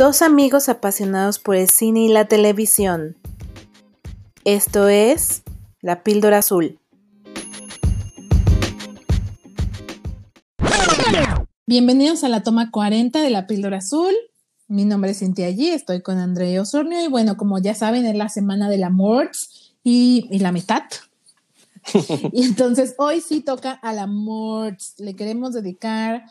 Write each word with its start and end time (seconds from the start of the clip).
Dos 0.00 0.22
amigos 0.22 0.70
apasionados 0.70 1.38
por 1.38 1.56
el 1.56 1.68
cine 1.68 2.00
y 2.04 2.08
la 2.08 2.24
televisión. 2.24 3.18
Esto 4.46 4.88
es 4.88 5.42
La 5.82 6.02
Píldora 6.02 6.38
Azul. 6.38 6.78
Bienvenidos 11.66 12.24
a 12.24 12.30
la 12.30 12.42
toma 12.42 12.70
40 12.70 13.20
de 13.20 13.28
La 13.28 13.46
Píldora 13.46 13.76
Azul. 13.76 14.14
Mi 14.68 14.86
nombre 14.86 15.10
es 15.10 15.18
Cintia 15.18 15.48
Allí, 15.48 15.68
estoy 15.68 16.00
con 16.00 16.16
André 16.16 16.58
Osornio 16.58 17.04
y 17.04 17.08
bueno, 17.08 17.36
como 17.36 17.58
ya 17.58 17.74
saben, 17.74 18.06
es 18.06 18.16
la 18.16 18.30
semana 18.30 18.70
del 18.70 18.84
amor 18.84 19.30
y, 19.84 20.28
y 20.30 20.38
la 20.38 20.50
mitad. 20.50 20.84
y 22.32 22.44
entonces 22.44 22.94
hoy 22.96 23.20
sí 23.20 23.42
toca 23.42 23.72
al 23.72 23.98
amor. 23.98 24.78
Le 24.96 25.14
queremos 25.14 25.52
dedicar 25.52 26.24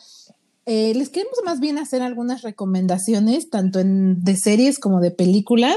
eh, 0.66 0.92
les 0.94 1.08
queremos 1.08 1.38
más 1.44 1.60
bien 1.60 1.78
hacer 1.78 2.02
algunas 2.02 2.42
recomendaciones, 2.42 3.50
tanto 3.50 3.80
en, 3.80 4.22
de 4.22 4.36
series 4.36 4.78
como 4.78 5.00
de 5.00 5.10
películas, 5.10 5.76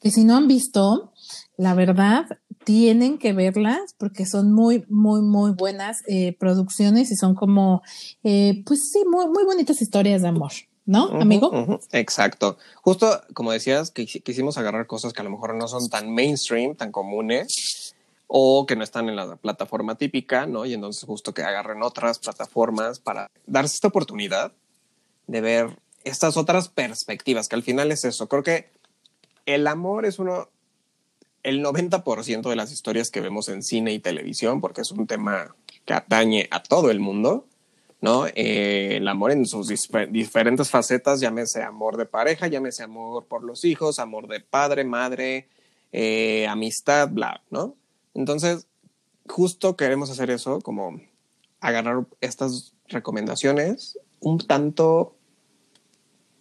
que 0.00 0.10
si 0.10 0.24
no 0.24 0.36
han 0.36 0.48
visto, 0.48 1.12
la 1.56 1.74
verdad, 1.74 2.26
tienen 2.64 3.18
que 3.18 3.32
verlas 3.32 3.94
porque 3.98 4.26
son 4.26 4.52
muy, 4.52 4.84
muy, 4.88 5.22
muy 5.22 5.52
buenas 5.52 6.02
eh, 6.06 6.36
producciones 6.38 7.10
y 7.10 7.16
son 7.16 7.34
como, 7.34 7.82
eh, 8.22 8.62
pues 8.66 8.90
sí, 8.92 9.04
muy, 9.10 9.26
muy 9.28 9.44
bonitas 9.44 9.82
historias 9.82 10.22
de 10.22 10.28
amor. 10.28 10.52
¿No, 10.84 11.08
amigo? 11.20 11.80
Exacto. 11.92 12.56
Justo 12.80 13.20
como 13.34 13.52
decías, 13.52 13.90
que 13.90 14.06
quisimos 14.06 14.56
agarrar 14.56 14.86
cosas 14.86 15.12
que 15.12 15.20
a 15.20 15.24
lo 15.24 15.28
mejor 15.28 15.54
no 15.54 15.68
son 15.68 15.90
tan 15.90 16.14
mainstream, 16.14 16.74
tan 16.76 16.92
comunes, 16.92 17.87
o 18.28 18.66
que 18.66 18.76
no 18.76 18.84
están 18.84 19.08
en 19.08 19.16
la 19.16 19.36
plataforma 19.36 19.96
típica, 19.96 20.46
¿no? 20.46 20.66
Y 20.66 20.74
entonces 20.74 21.04
justo 21.04 21.32
que 21.32 21.42
agarren 21.42 21.82
otras 21.82 22.18
plataformas 22.18 23.00
para 23.00 23.30
darse 23.46 23.74
esta 23.74 23.88
oportunidad 23.88 24.52
de 25.26 25.40
ver 25.40 25.78
estas 26.04 26.36
otras 26.36 26.68
perspectivas, 26.68 27.48
que 27.48 27.56
al 27.56 27.62
final 27.62 27.90
es 27.90 28.04
eso. 28.04 28.28
Creo 28.28 28.42
que 28.42 28.70
el 29.46 29.66
amor 29.66 30.04
es 30.04 30.18
uno, 30.18 30.50
el 31.42 31.64
90% 31.64 32.50
de 32.50 32.56
las 32.56 32.70
historias 32.70 33.10
que 33.10 33.22
vemos 33.22 33.48
en 33.48 33.62
cine 33.62 33.92
y 33.92 33.98
televisión, 33.98 34.60
porque 34.60 34.82
es 34.82 34.90
un 34.90 35.06
tema 35.06 35.56
que 35.86 35.94
atañe 35.94 36.48
a 36.50 36.62
todo 36.62 36.90
el 36.90 37.00
mundo, 37.00 37.46
¿no? 38.02 38.26
Eh, 38.26 38.96
el 38.96 39.08
amor 39.08 39.32
en 39.32 39.46
sus 39.46 39.68
diferentes 40.10 40.68
facetas, 40.68 41.20
llámese 41.20 41.62
amor 41.62 41.96
de 41.96 42.04
pareja, 42.04 42.46
llámese 42.46 42.82
amor 42.82 43.24
por 43.24 43.42
los 43.42 43.64
hijos, 43.64 43.98
amor 43.98 44.28
de 44.28 44.40
padre, 44.40 44.84
madre, 44.84 45.48
eh, 45.92 46.46
amistad, 46.46 47.08
bla, 47.08 47.42
¿no? 47.48 47.77
Entonces, 48.18 48.66
justo 49.28 49.76
queremos 49.76 50.10
hacer 50.10 50.28
eso, 50.30 50.60
como 50.60 51.00
agarrar 51.60 52.04
estas 52.20 52.74
recomendaciones 52.88 53.96
un 54.18 54.38
tanto, 54.38 55.14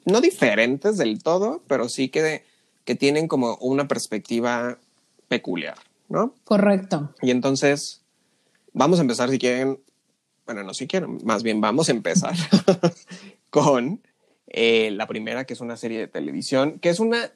no 0.06 0.20
diferentes 0.20 0.98
del 0.98 1.22
todo, 1.22 1.62
pero 1.68 1.88
sí 1.88 2.10
que, 2.10 2.44
que 2.84 2.96
tienen 2.96 3.28
como 3.28 3.58
una 3.58 3.88
perspectiva 3.88 4.80
peculiar, 5.28 5.78
¿no? 6.10 6.34
Correcto. 6.46 7.14
Y 7.22 7.30
entonces, 7.30 8.02
vamos 8.74 8.98
a 8.98 9.04
empezar 9.04 9.30
si 9.30 9.38
quieren, 9.38 9.80
bueno, 10.48 10.64
no 10.64 10.74
si 10.74 10.88
quieren, 10.88 11.20
más 11.26 11.44
bien 11.44 11.62
vamos 11.62 11.90
a 11.90 11.92
empezar 11.92 12.36
con 13.52 14.02
eh, 14.48 14.90
la 14.90 15.06
primera, 15.06 15.46
que 15.46 15.54
es 15.54 15.62
una 15.62 15.78
serie 15.78 16.00
de 16.00 16.08
televisión, 16.08 16.80
que 16.80 16.90
es 16.90 17.00
una 17.00 17.32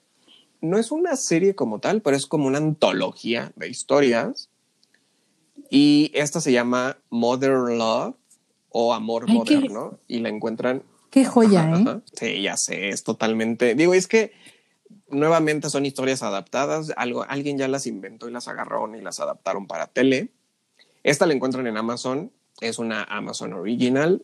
no 0.61 0.77
es 0.77 0.91
una 0.91 1.15
serie 1.15 1.55
como 1.55 1.79
tal, 1.79 2.01
pero 2.01 2.15
es 2.15 2.27
como 2.27 2.47
una 2.47 2.59
antología 2.59 3.51
de 3.55 3.69
historias. 3.69 4.49
Y 5.69 6.11
esta 6.13 6.39
se 6.39 6.51
llama 6.51 6.97
Mother 7.09 7.51
Love 7.51 8.15
o 8.69 8.93
Amor 8.93 9.29
Moderno. 9.29 9.99
Y 10.07 10.19
la 10.19 10.29
encuentran. 10.29 10.83
Qué 11.09 11.25
joya, 11.25 11.69
¿eh? 11.73 12.01
Sí, 12.13 12.41
ya 12.41 12.55
sé, 12.55 12.89
es 12.89 13.03
totalmente. 13.03 13.75
Digo, 13.75 13.93
es 13.93 14.07
que 14.07 14.31
nuevamente 15.09 15.69
son 15.69 15.85
historias 15.85 16.23
adaptadas. 16.23 16.93
Algo, 16.95 17.25
alguien 17.27 17.57
ya 17.57 17.67
las 17.67 17.87
inventó 17.87 18.29
y 18.29 18.31
las 18.31 18.47
agarraron 18.47 18.95
y 18.95 19.01
las 19.01 19.19
adaptaron 19.19 19.67
para 19.67 19.87
tele. 19.87 20.29
Esta 21.03 21.25
la 21.25 21.33
encuentran 21.33 21.67
en 21.67 21.77
Amazon. 21.77 22.31
Es 22.61 22.79
una 22.79 23.03
Amazon 23.03 23.53
Original. 23.53 24.23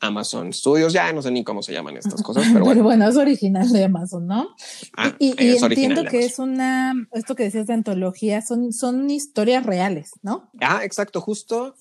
Amazon 0.00 0.52
Studios, 0.52 0.92
ya 0.92 1.12
no 1.12 1.22
sé 1.22 1.30
ni 1.30 1.42
cómo 1.42 1.62
se 1.62 1.72
llaman 1.72 1.96
estas 1.96 2.22
cosas, 2.22 2.44
pero 2.52 2.64
bueno. 2.64 2.82
bueno, 2.82 3.08
es 3.08 3.16
original 3.16 3.70
de 3.72 3.84
Amazon, 3.84 4.26
¿no? 4.26 4.48
Ah, 4.96 5.14
y, 5.18 5.34
entiendo 5.38 6.04
que 6.04 6.24
es 6.24 6.38
una, 6.38 6.94
esto 7.12 7.34
que 7.34 7.44
decías 7.44 7.66
de 7.66 7.74
antología, 7.74 8.42
son, 8.42 8.72
son 8.72 9.10
historias 9.10 9.64
reales, 9.64 10.12
¿no? 10.22 10.50
Ah, 10.60 10.80
exacto, 10.84 11.20
justo 11.20 11.74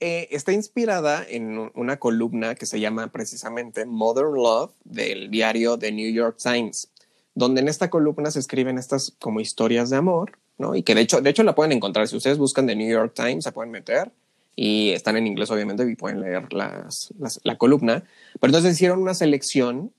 eh, 0.00 0.28
está 0.30 0.52
inspirada 0.52 1.24
en 1.28 1.72
una 1.74 1.98
columna 1.98 2.54
que 2.54 2.66
se 2.66 2.78
llama 2.78 3.10
precisamente 3.10 3.84
Modern 3.84 4.34
Love 4.34 4.72
del 4.84 5.28
diario 5.28 5.76
The 5.76 5.90
New 5.90 6.12
York 6.12 6.38
Times, 6.40 6.88
donde 7.34 7.60
en 7.60 7.68
esta 7.68 7.90
columna 7.90 8.30
se 8.30 8.38
escriben 8.38 8.78
estas 8.78 9.16
como 9.18 9.40
historias 9.40 9.90
de 9.90 9.96
amor, 9.96 10.38
¿no? 10.56 10.76
Y 10.76 10.84
que 10.84 10.94
de 10.94 11.00
hecho, 11.00 11.20
de 11.20 11.30
hecho 11.30 11.42
la 11.42 11.56
pueden 11.56 11.72
encontrar, 11.72 12.06
si 12.06 12.16
ustedes 12.16 12.38
buscan 12.38 12.68
The 12.68 12.76
New 12.76 12.88
York 12.88 13.12
Times, 13.14 13.42
se 13.42 13.50
pueden 13.50 13.72
meter 13.72 14.12
y 14.60 14.90
están 14.90 15.16
en 15.16 15.28
inglés 15.28 15.52
obviamente 15.52 15.88
y 15.88 15.94
pueden 15.94 16.20
leer 16.20 16.52
la 16.52 17.58
columna. 17.58 18.02
Pero 18.40 18.48
entonces 18.48 18.74
hicieron 18.74 19.00
una 19.00 19.14
selección. 19.14 19.92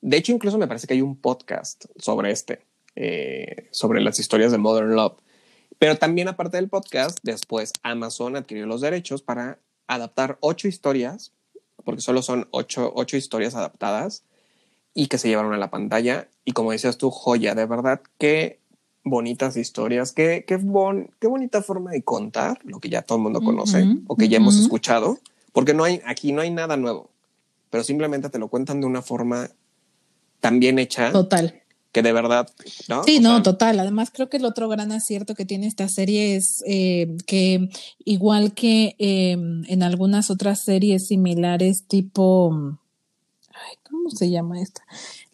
De 0.00 0.16
hecho, 0.16 0.32
incluso 0.32 0.56
me 0.56 0.66
parece 0.66 0.86
que 0.86 0.94
hay 0.94 1.02
un 1.02 1.16
podcast 1.16 1.84
sobre 1.98 2.30
este, 2.30 2.64
eh, 2.94 3.68
sobre 3.72 4.00
las 4.00 4.18
historias 4.18 4.52
de 4.52 4.56
Modern 4.56 4.94
Love. 4.94 5.18
Pero 5.78 5.98
también 5.98 6.28
aparte 6.28 6.56
del 6.56 6.70
podcast, 6.70 7.18
después 7.24 7.74
Amazon 7.82 8.36
adquirió 8.36 8.64
los 8.64 8.80
derechos 8.80 9.20
para 9.20 9.58
adaptar 9.86 10.38
ocho 10.40 10.66
historias, 10.66 11.34
porque 11.84 12.00
solo 12.00 12.22
son 12.22 12.48
ocho, 12.52 12.92
ocho 12.96 13.18
historias 13.18 13.54
adaptadas 13.54 14.24
y 14.94 15.08
que 15.08 15.18
se 15.18 15.28
llevaron 15.28 15.52
a 15.52 15.58
la 15.58 15.70
pantalla. 15.70 16.30
Y 16.46 16.52
como 16.52 16.72
decías 16.72 16.96
tú, 16.96 17.10
joya, 17.10 17.54
de 17.54 17.66
verdad 17.66 18.00
que 18.16 18.60
bonitas 19.06 19.56
historias. 19.56 20.12
Qué, 20.12 20.44
qué, 20.46 20.58
qué 21.20 21.26
bonita 21.28 21.62
forma 21.62 21.92
de 21.92 22.02
contar 22.02 22.58
lo 22.64 22.80
que 22.80 22.90
ya 22.90 23.02
todo 23.02 23.16
el 23.18 23.22
mundo 23.22 23.40
conoce 23.40 23.86
o 24.08 24.16
que 24.16 24.28
ya 24.28 24.36
hemos 24.36 24.58
escuchado, 24.58 25.18
porque 25.52 25.72
no 25.72 25.84
hay, 25.84 26.02
aquí 26.04 26.32
no 26.32 26.42
hay 26.42 26.50
nada 26.50 26.76
nuevo, 26.76 27.08
pero 27.70 27.84
simplemente 27.84 28.28
te 28.28 28.38
lo 28.38 28.48
cuentan 28.48 28.80
de 28.80 28.86
una 28.86 29.02
forma 29.02 29.48
tan 30.40 30.58
bien 30.58 30.78
hecha. 30.78 31.12
Total. 31.12 31.62
Que 31.92 32.02
de 32.02 32.12
verdad, 32.12 32.50
¿no? 32.88 33.04
Sí, 33.04 33.20
no, 33.20 33.42
total. 33.42 33.80
Además, 33.80 34.10
creo 34.12 34.28
que 34.28 34.36
el 34.36 34.44
otro 34.44 34.68
gran 34.68 34.92
acierto 34.92 35.34
que 35.34 35.46
tiene 35.46 35.66
esta 35.66 35.88
serie 35.88 36.36
es 36.36 36.62
eh, 36.66 37.16
que, 37.26 37.70
igual 38.04 38.52
que 38.52 38.96
em, 38.98 39.64
en 39.66 39.82
algunas 39.82 40.30
otras 40.30 40.62
series 40.62 41.06
similares, 41.06 41.84
tipo. 41.86 42.78
Ay, 43.48 43.78
¿Cómo 43.88 44.10
se 44.10 44.28
llama 44.28 44.60
esta? 44.60 44.82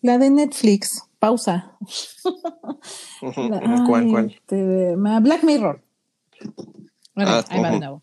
La 0.02 0.18
de 0.18 0.30
Netflix 0.30 1.02
pausa. 1.22 1.78
¿Cuál, 3.86 4.08
cuál? 4.10 4.26
Este, 4.34 4.96
Black 4.96 5.44
Mirror. 5.44 5.80
Ah, 7.14 7.44
ahí 7.48 7.60
va 7.60 7.70
nuevo. 7.78 8.02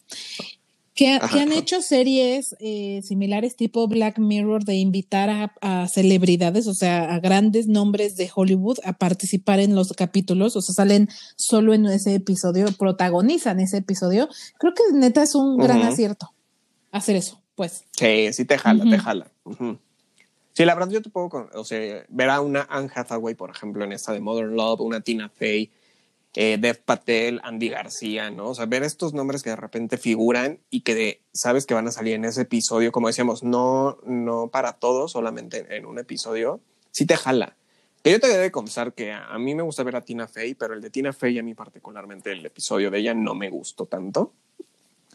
Que, 0.96 1.19
han 1.19 1.52
hecho 1.52 1.81
series 1.81 2.56
eh, 2.62 3.02
similares 3.03 3.58
tipo 3.58 3.85
Black 3.90 4.19
Mirror 4.19 4.63
de 4.63 4.75
invitar 4.75 5.52
a, 5.59 5.88
celebridades, 5.90 6.66
o 6.68 6.74
sea, 6.74 7.13
a 7.13 7.19
grandes 7.19 7.68
nombres 7.68 8.16
de 8.16 8.31
Hollywood 8.34 8.78
a 8.85 8.94
participar 8.94 9.59
en 9.59 9.75
los 9.75 9.91
capítulos, 9.91 10.56
o 10.56 10.62
sea, 10.62 10.74
salen 10.74 11.09
solo 11.35 11.74
en 11.74 11.88
ese 11.88 12.16
episodio, 12.16 12.68
protagonizan 12.78 13.59
ese 13.59 13.78
episodio. 13.78 14.29
Creo 14.59 14.74
que 14.74 14.84
neta 14.94 15.24
es 15.24 15.35
un 15.35 15.58
gran 15.58 15.81
acierto 15.81 16.34
hacer 16.94 17.18
eso, 17.18 17.41
pues. 17.56 17.84
Sí, 17.91 18.31
sí 18.31 18.46
te 18.46 18.58
jala, 18.58 18.85
te 18.90 18.97
jala. 18.97 19.29
Sí, 20.59 20.66
la 20.66 20.75
verdad 20.75 20.90
yo 20.90 21.02
te 21.02 21.09
puedo, 21.09 21.50
o 21.53 21.64
sea, 21.64 22.06
ver 22.09 22.30
a 22.30 22.42
una 22.42 22.68
Anne 22.70 22.90
Hathaway, 22.94 23.34
por 23.34 23.50
ejemplo, 23.50 23.86
en 23.86 23.94
esta 23.94 24.12
de 24.12 24.20
Modern 24.20 24.58
Love, 24.58 24.81
una 24.81 25.00
Tina 25.00 25.30
Fey, 25.30 25.72
eh, 26.34 26.58
Dev 26.59 26.84
Patel, 26.84 27.40
Andy 27.46 27.70
García, 27.70 28.30
¿no? 28.30 28.50
O 28.50 28.53
sea, 28.53 28.66
ver 28.66 28.84
estos 28.84 29.14
nombres 29.14 29.42
que 29.42 29.52
de 29.52 29.56
repente 29.56 29.97
figuran 29.97 30.59
y 30.70 30.82
que 30.82 31.22
sabes 31.32 31.66
que 31.66 31.76
van 31.76 31.88
a 31.88 31.94
salir 31.94 32.16
en 32.16 32.26
ese 32.26 32.41
episodio, 32.41 32.91
como 32.91 33.08
decíamos, 33.08 33.41
no, 33.41 34.00
no 34.03 34.50
para 34.50 34.73
todos, 34.73 35.14
solamente 35.14 35.66
en, 35.78 35.85
un 35.85 35.97
episodio, 35.97 36.59
sí 36.91 37.05
te 37.05 37.16
jala. 37.16 37.55
Que 38.03 38.12
yo 38.12 38.20
te 38.20 38.28
debo 38.28 38.52
confesar 38.52 38.91
que 38.91 39.14
a, 39.14 39.38
mí 39.40 39.55
me 39.55 39.64
gusta 39.64 39.84
ver 39.84 39.96
a 39.96 40.02
Tina 40.03 40.28
Fey, 40.28 40.55
pero 40.55 40.73
el 40.73 40.82
de 40.82 40.90
Tina 40.90 41.14
Fey 41.14 41.40
a 41.40 41.44
mí 41.44 41.53
particularmente 41.53 42.34
el 42.34 42.46
episodio 42.46 42.91
de 42.91 43.00
ella 43.00 43.14
no 43.14 43.34
me 43.34 43.50
gustó 43.50 43.85
tanto. 43.85 44.34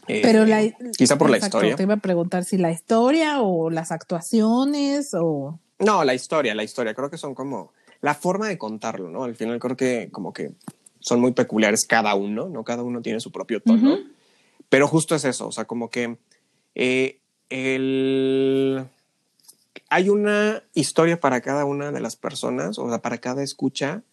Pero 0.07 0.45
la, 0.45 0.63
eh, 0.63 0.75
quizá 0.97 1.17
por 1.17 1.29
la 1.29 1.37
historia. 1.37 1.75
Te 1.75 1.83
iba 1.83 1.95
a 1.95 1.97
preguntar 1.97 2.43
si 2.43 2.57
la 2.57 2.71
historia 2.71 3.41
o 3.41 3.69
las 3.69 3.91
actuaciones 3.91 5.11
o... 5.13 5.59
No, 5.79 6.03
la 6.03 6.13
historia, 6.13 6.55
la 6.55 6.63
historia. 6.63 6.93
Creo 6.93 7.09
que 7.09 7.17
son 7.17 7.35
como 7.35 7.71
la 8.01 8.13
forma 8.13 8.47
de 8.47 8.57
contarlo, 8.57 9.09
¿no? 9.09 9.23
Al 9.23 9.35
final 9.35 9.59
creo 9.59 9.75
que 9.75 10.09
como 10.11 10.31
que 10.31 10.51
son 10.99 11.19
muy 11.19 11.31
peculiares 11.31 11.85
cada 11.85 12.15
uno, 12.15 12.49
¿no? 12.49 12.63
Cada 12.63 12.83
uno 12.83 13.01
tiene 13.01 13.19
su 13.19 13.31
propio 13.31 13.61
tono. 13.61 13.97
Pero 14.69 14.87
justo 14.87 15.15
es 15.15 15.25
eso, 15.25 15.47
o 15.47 15.51
sea, 15.51 15.65
como 15.65 15.89
que 15.89 16.17
eh, 16.73 17.19
el... 17.49 18.85
hay 19.89 20.09
una 20.09 20.63
historia 20.73 21.19
para 21.19 21.41
cada 21.41 21.65
una 21.65 21.91
de 21.91 21.99
las 21.99 22.15
personas, 22.15 22.79
o 22.79 22.89
sea, 22.89 22.99
para 22.99 23.19
cada 23.19 23.43
escucha. 23.43 24.03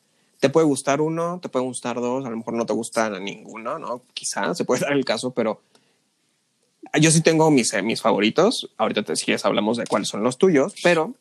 Te 0.40 0.50
puede 0.50 0.66
gustar 0.66 1.00
uno, 1.00 1.38
te 1.40 1.48
puede 1.48 1.64
gustar 1.64 2.00
dos, 2.00 2.26
a 2.26 2.30
lo 2.30 2.36
mejor 2.36 2.54
no 2.54 2.66
te 2.66 2.72
gusta 2.72 3.08
ninguno, 3.20 3.78
¿no? 3.78 4.02
Quizás 4.12 4.56
se 4.56 4.64
puede 4.64 4.80
dar 4.84 4.92
el 4.92 5.04
caso, 5.04 5.30
pero 5.32 5.60
yo 7.00 7.10
sí 7.10 7.20
tengo 7.20 7.50
mis, 7.50 7.72
eh, 7.74 7.82
mis 7.82 8.00
favoritos. 8.00 8.72
Ahorita 8.76 9.02
te, 9.02 9.16
si 9.16 9.34
hablamos 9.42 9.76
de 9.76 9.86
cuáles 9.86 10.08
son 10.08 10.22
los 10.22 10.38
tuyos, 10.38 10.74
pero 10.82 11.14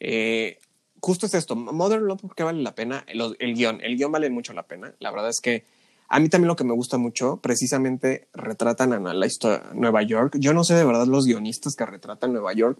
eh, 0.00 0.58
justo 1.00 1.26
es 1.26 1.34
esto, 1.34 1.56
Modern 1.56 2.06
Love, 2.06 2.20
¿por 2.20 2.34
qué 2.34 2.42
vale 2.42 2.62
la 2.62 2.74
pena? 2.74 3.04
El, 3.06 3.36
el, 3.38 3.54
guion, 3.54 3.80
el 3.82 3.96
guion 3.96 4.12
vale 4.12 4.30
mucho 4.30 4.52
la 4.52 4.64
pena. 4.64 4.94
La 4.98 5.10
verdad 5.10 5.30
es 5.30 5.40
que 5.40 5.64
a 6.08 6.20
mí 6.20 6.28
también 6.28 6.48
lo 6.48 6.56
que 6.56 6.64
me 6.64 6.74
gusta 6.74 6.98
mucho, 6.98 7.38
precisamente 7.38 8.28
retratan 8.32 8.92
a 8.92 9.14
la 9.14 9.26
historia 9.26 9.64
Nueva 9.74 10.02
York. 10.02 10.36
Yo 10.38 10.52
no 10.52 10.64
sé 10.64 10.74
de 10.74 10.84
verdad 10.84 11.06
los 11.06 11.26
guionistas 11.26 11.74
que 11.74 11.86
retratan 11.86 12.32
Nueva 12.32 12.52
York 12.52 12.78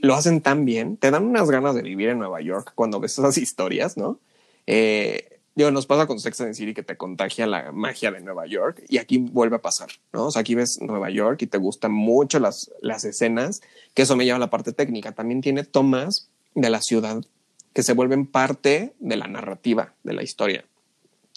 lo 0.00 0.14
hacen 0.14 0.40
tan 0.40 0.64
bien, 0.64 0.96
te 0.96 1.10
dan 1.10 1.24
unas 1.24 1.50
ganas 1.50 1.74
de 1.74 1.82
vivir 1.82 2.10
en 2.10 2.18
Nueva 2.18 2.40
York 2.40 2.72
cuando 2.74 3.00
ves 3.00 3.18
esas 3.18 3.36
historias, 3.36 3.96
¿no? 3.96 4.20
Eh, 4.66 5.37
digo, 5.58 5.72
nos 5.72 5.86
pasa 5.86 6.06
con 6.06 6.20
Sex 6.20 6.40
and 6.40 6.54
the 6.54 6.72
que 6.72 6.84
te 6.84 6.96
contagia 6.96 7.44
la 7.44 7.72
magia 7.72 8.12
de 8.12 8.20
Nueva 8.20 8.46
York 8.46 8.84
y 8.88 8.98
aquí 8.98 9.18
vuelve 9.18 9.56
a 9.56 9.60
pasar, 9.60 9.88
¿no? 10.12 10.26
O 10.26 10.30
sea, 10.30 10.40
aquí 10.40 10.54
ves 10.54 10.80
Nueva 10.80 11.10
York 11.10 11.42
y 11.42 11.48
te 11.48 11.58
gustan 11.58 11.90
mucho 11.90 12.38
las, 12.38 12.70
las 12.80 13.04
escenas, 13.04 13.60
que 13.92 14.02
eso 14.02 14.14
me 14.14 14.24
lleva 14.24 14.36
a 14.36 14.40
la 14.40 14.50
parte 14.50 14.72
técnica. 14.72 15.10
También 15.10 15.40
tiene 15.40 15.64
tomas 15.64 16.28
de 16.54 16.70
la 16.70 16.80
ciudad 16.80 17.24
que 17.72 17.82
se 17.82 17.92
vuelven 17.92 18.26
parte 18.26 18.94
de 19.00 19.16
la 19.16 19.26
narrativa 19.26 19.94
de 20.04 20.12
la 20.12 20.22
historia. 20.22 20.64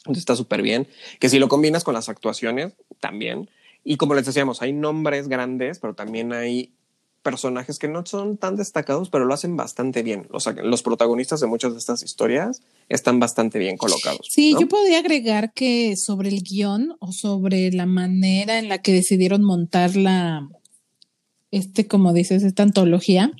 Entonces 0.02 0.22
está 0.22 0.36
súper 0.36 0.62
bien. 0.62 0.88
Que 1.20 1.28
si 1.28 1.40
lo 1.40 1.48
combinas 1.48 1.84
con 1.84 1.96
las 1.96 2.08
actuaciones, 2.08 2.74
también. 3.00 3.50
Y 3.84 3.98
como 3.98 4.14
les 4.14 4.28
decíamos, 4.28 4.62
hay 4.62 4.72
nombres 4.72 5.30
grandes, 5.30 5.80
pero 5.80 5.96
también 5.96 6.32
hay 6.32 6.72
personajes 7.22 7.80
que 7.80 7.88
no 7.88 8.06
son 8.06 8.38
tan 8.38 8.56
destacados, 8.56 9.10
pero 9.10 9.26
lo 9.26 9.34
hacen 9.34 9.56
bastante 9.56 10.04
bien. 10.04 10.28
Los, 10.32 10.50
los 10.64 10.84
protagonistas 10.84 11.40
de 11.40 11.48
muchas 11.48 11.74
de 11.74 11.80
estas 11.80 12.04
historias 12.04 12.62
están 12.90 13.20
bastante 13.20 13.60
bien 13.60 13.78
colocados. 13.78 14.28
Sí, 14.30 14.56
yo 14.60 14.68
podría 14.68 15.00
agregar 15.00 15.54
que 15.54 15.96
sobre 15.98 16.30
el 16.30 16.42
guion 16.44 16.96
o 17.00 17.12
sobre 17.12 17.72
la 17.72 17.86
manera 17.86 18.60
en 18.60 18.70
la 18.70 18.80
que 18.80 18.94
decidieron 18.94 19.44
montar 19.44 19.96
la, 19.96 20.50
este, 21.52 21.88
como 21.88 22.14
dices, 22.14 22.44
esta 22.44 22.64
antología, 22.64 23.32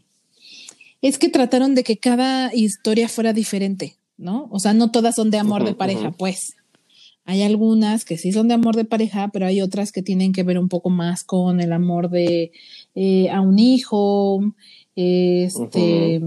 es 1.02 1.18
que 1.18 1.30
trataron 1.30 1.74
de 1.74 1.84
que 1.84 1.98
cada 1.98 2.54
historia 2.54 3.10
fuera 3.10 3.34
diferente, 3.34 3.98
¿no? 4.18 4.48
O 4.52 4.60
sea, 4.60 4.74
no 4.74 4.92
todas 4.92 5.16
son 5.16 5.32
de 5.32 5.40
amor 5.40 5.64
de 5.64 5.74
pareja, 5.74 6.12
pues. 6.12 6.54
Hay 7.26 7.44
algunas 7.44 8.04
que 8.04 8.18
sí 8.18 8.32
son 8.32 8.48
de 8.48 8.56
amor 8.56 8.76
de 8.76 8.86
pareja, 8.86 9.30
pero 9.32 9.46
hay 9.46 9.62
otras 9.62 9.92
que 9.92 10.02
tienen 10.02 10.34
que 10.34 10.44
ver 10.44 10.58
un 10.58 10.70
poco 10.70 10.90
más 10.90 11.24
con 11.24 11.62
el 11.62 11.72
amor 11.72 12.10
de 12.10 12.52
eh, 12.96 13.30
a 13.30 13.42
un 13.42 13.60
hijo, 13.60 14.42
este, 14.96 16.22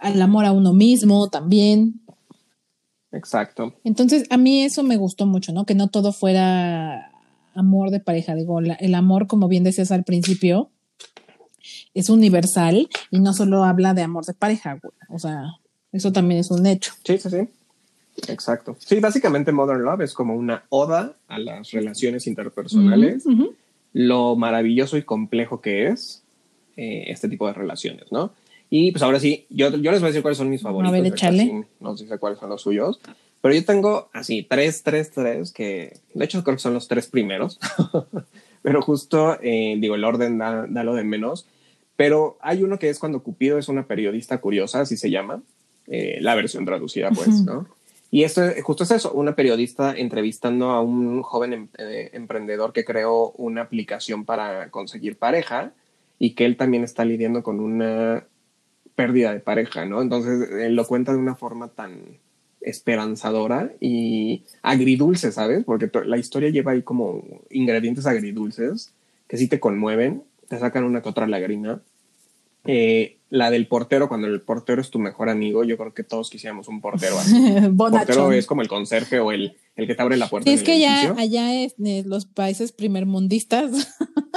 al 0.00 0.22
amor 0.22 0.44
a 0.44 0.52
uno 0.52 0.72
mismo 0.72 1.28
también. 1.28 2.00
Exacto. 3.12 3.74
Entonces, 3.84 4.26
a 4.30 4.36
mí 4.36 4.62
eso 4.62 4.82
me 4.82 4.96
gustó 4.96 5.24
mucho, 5.24 5.52
¿no? 5.52 5.66
Que 5.66 5.74
no 5.74 5.88
todo 5.88 6.12
fuera 6.12 7.12
amor 7.54 7.90
de 7.90 8.00
pareja. 8.00 8.34
Digo, 8.34 8.58
el 8.58 8.94
amor, 8.94 9.28
como 9.28 9.46
bien 9.48 9.62
decías 9.62 9.92
al 9.92 10.02
principio, 10.02 10.70
es 11.94 12.10
universal 12.10 12.88
y 13.10 13.20
no 13.20 13.32
solo 13.32 13.64
habla 13.64 13.94
de 13.94 14.02
amor 14.02 14.26
de 14.26 14.34
pareja, 14.34 14.78
O 15.08 15.18
sea, 15.18 15.54
eso 15.92 16.12
también 16.12 16.40
es 16.40 16.50
un 16.50 16.66
hecho. 16.66 16.92
Sí, 17.04 17.18
sí, 17.18 17.30
sí. 17.30 17.48
Exacto. 18.28 18.76
Sí, 18.78 19.00
básicamente 19.00 19.52
Modern 19.52 19.82
Love 19.82 20.02
es 20.02 20.14
como 20.14 20.34
una 20.34 20.64
oda 20.68 21.16
a 21.28 21.38
las 21.38 21.70
relaciones 21.72 22.26
interpersonales, 22.26 23.24
lo 23.92 24.36
maravilloso 24.36 24.96
y 24.96 25.02
complejo 25.02 25.60
que 25.60 25.88
es 25.88 26.22
eh, 26.76 27.04
este 27.08 27.28
tipo 27.28 27.46
de 27.46 27.54
relaciones, 27.54 28.10
¿no? 28.10 28.32
Y 28.70 28.92
pues 28.92 29.02
ahora 29.02 29.20
sí, 29.20 29.46
yo, 29.50 29.70
yo 29.70 29.92
les 29.92 30.00
voy 30.00 30.08
a 30.08 30.10
decir 30.10 30.22
cuáles 30.22 30.38
son 30.38 30.50
mis 30.50 30.62
favoritos. 30.62 30.96
A 30.96 31.00
ver, 31.00 31.06
échale. 31.06 31.66
No 31.80 31.96
sé 31.96 32.06
cuáles 32.18 32.38
son 32.38 32.48
los 32.48 32.62
suyos, 32.62 33.00
pero 33.40 33.54
yo 33.54 33.64
tengo 33.64 34.08
así 34.12 34.42
tres, 34.42 34.82
tres, 34.82 35.10
tres, 35.12 35.52
que 35.52 35.98
de 36.14 36.24
hecho 36.24 36.42
creo 36.42 36.56
que 36.56 36.62
son 36.62 36.74
los 36.74 36.88
tres 36.88 37.06
primeros, 37.06 37.60
pero 38.62 38.82
justo, 38.82 39.38
eh, 39.42 39.76
digo, 39.78 39.94
el 39.94 40.04
orden 40.04 40.38
da, 40.38 40.66
da 40.68 40.82
lo 40.82 40.94
de 40.94 41.04
menos. 41.04 41.46
Pero 41.96 42.38
hay 42.40 42.62
uno 42.62 42.78
que 42.78 42.90
es 42.90 42.98
cuando 42.98 43.22
Cupido 43.22 43.58
es 43.58 43.68
una 43.68 43.86
periodista 43.86 44.38
curiosa, 44.38 44.80
así 44.80 44.96
se 44.96 45.10
llama, 45.10 45.42
eh, 45.86 46.18
la 46.20 46.34
versión 46.34 46.64
traducida, 46.64 47.10
pues, 47.10 47.42
¿no? 47.42 47.68
Y 48.14 48.22
esto 48.22 48.42
justo 48.62 48.84
es 48.84 48.92
eso, 48.92 49.12
una 49.12 49.34
periodista 49.34 49.92
entrevistando 49.92 50.70
a 50.70 50.80
un 50.80 51.24
joven 51.24 51.52
em, 51.52 51.68
eh, 51.78 52.10
emprendedor 52.12 52.72
que 52.72 52.84
creó 52.84 53.32
una 53.32 53.62
aplicación 53.62 54.24
para 54.24 54.70
conseguir 54.70 55.18
pareja 55.18 55.72
y 56.20 56.36
que 56.36 56.44
él 56.44 56.56
también 56.56 56.84
está 56.84 57.04
lidiando 57.04 57.42
con 57.42 57.58
una 57.58 58.24
pérdida 58.94 59.32
de 59.32 59.40
pareja, 59.40 59.84
¿no? 59.84 60.00
Entonces 60.00 60.48
él 60.48 60.76
lo 60.76 60.86
cuenta 60.86 61.10
de 61.10 61.18
una 61.18 61.34
forma 61.34 61.70
tan 61.70 62.20
esperanzadora 62.60 63.72
y 63.80 64.44
agridulce, 64.62 65.32
¿sabes? 65.32 65.64
Porque 65.64 65.90
la 66.04 66.16
historia 66.16 66.50
lleva 66.50 66.70
ahí 66.70 66.82
como 66.82 67.24
ingredientes 67.50 68.06
agridulces 68.06 68.94
que 69.26 69.38
sí 69.38 69.48
te 69.48 69.58
conmueven, 69.58 70.22
te 70.48 70.60
sacan 70.60 70.84
una 70.84 71.02
que 71.02 71.08
otra 71.08 71.26
lágrima 71.26 71.82
eh, 72.64 73.18
la 73.34 73.50
del 73.50 73.66
portero, 73.66 74.08
cuando 74.08 74.28
el 74.28 74.40
portero 74.42 74.80
es 74.80 74.90
tu 74.90 75.00
mejor 75.00 75.28
amigo, 75.28 75.64
yo 75.64 75.76
creo 75.76 75.92
que 75.92 76.04
todos 76.04 76.30
quisiéramos 76.30 76.68
un 76.68 76.80
portero 76.80 77.18
así. 77.18 77.34
el 77.56 77.74
portero 77.74 78.30
es 78.30 78.46
como 78.46 78.62
el 78.62 78.68
conserje 78.68 79.18
o 79.18 79.32
el, 79.32 79.56
el 79.74 79.88
que 79.88 79.96
te 79.96 80.02
abre 80.02 80.16
la 80.16 80.28
puerta. 80.28 80.48
es 80.48 80.62
que 80.62 80.78
ya 80.78 81.12
allá 81.18 81.52
es 81.52 81.74
los 81.76 82.26
países 82.26 82.70
primermundistas, 82.70 83.92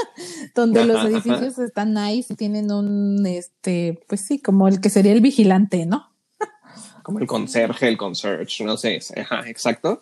donde 0.55 0.83
los 0.83 1.05
edificios 1.05 1.59
están 1.59 1.93
nice 1.93 2.33
y 2.33 2.35
tienen 2.35 2.71
un, 2.71 3.23
este, 3.27 3.99
pues 4.07 4.21
sí, 4.21 4.39
como 4.39 4.67
el 4.67 4.81
que 4.81 4.89
sería 4.89 5.11
el 5.11 5.21
vigilante, 5.21 5.85
¿no? 5.85 6.11
como 7.03 7.19
el 7.19 7.27
conserje, 7.27 7.87
el 7.87 7.97
concierge, 7.97 8.63
no 8.63 8.77
sé, 8.77 8.99
ajá, 9.15 9.47
exacto. 9.47 10.01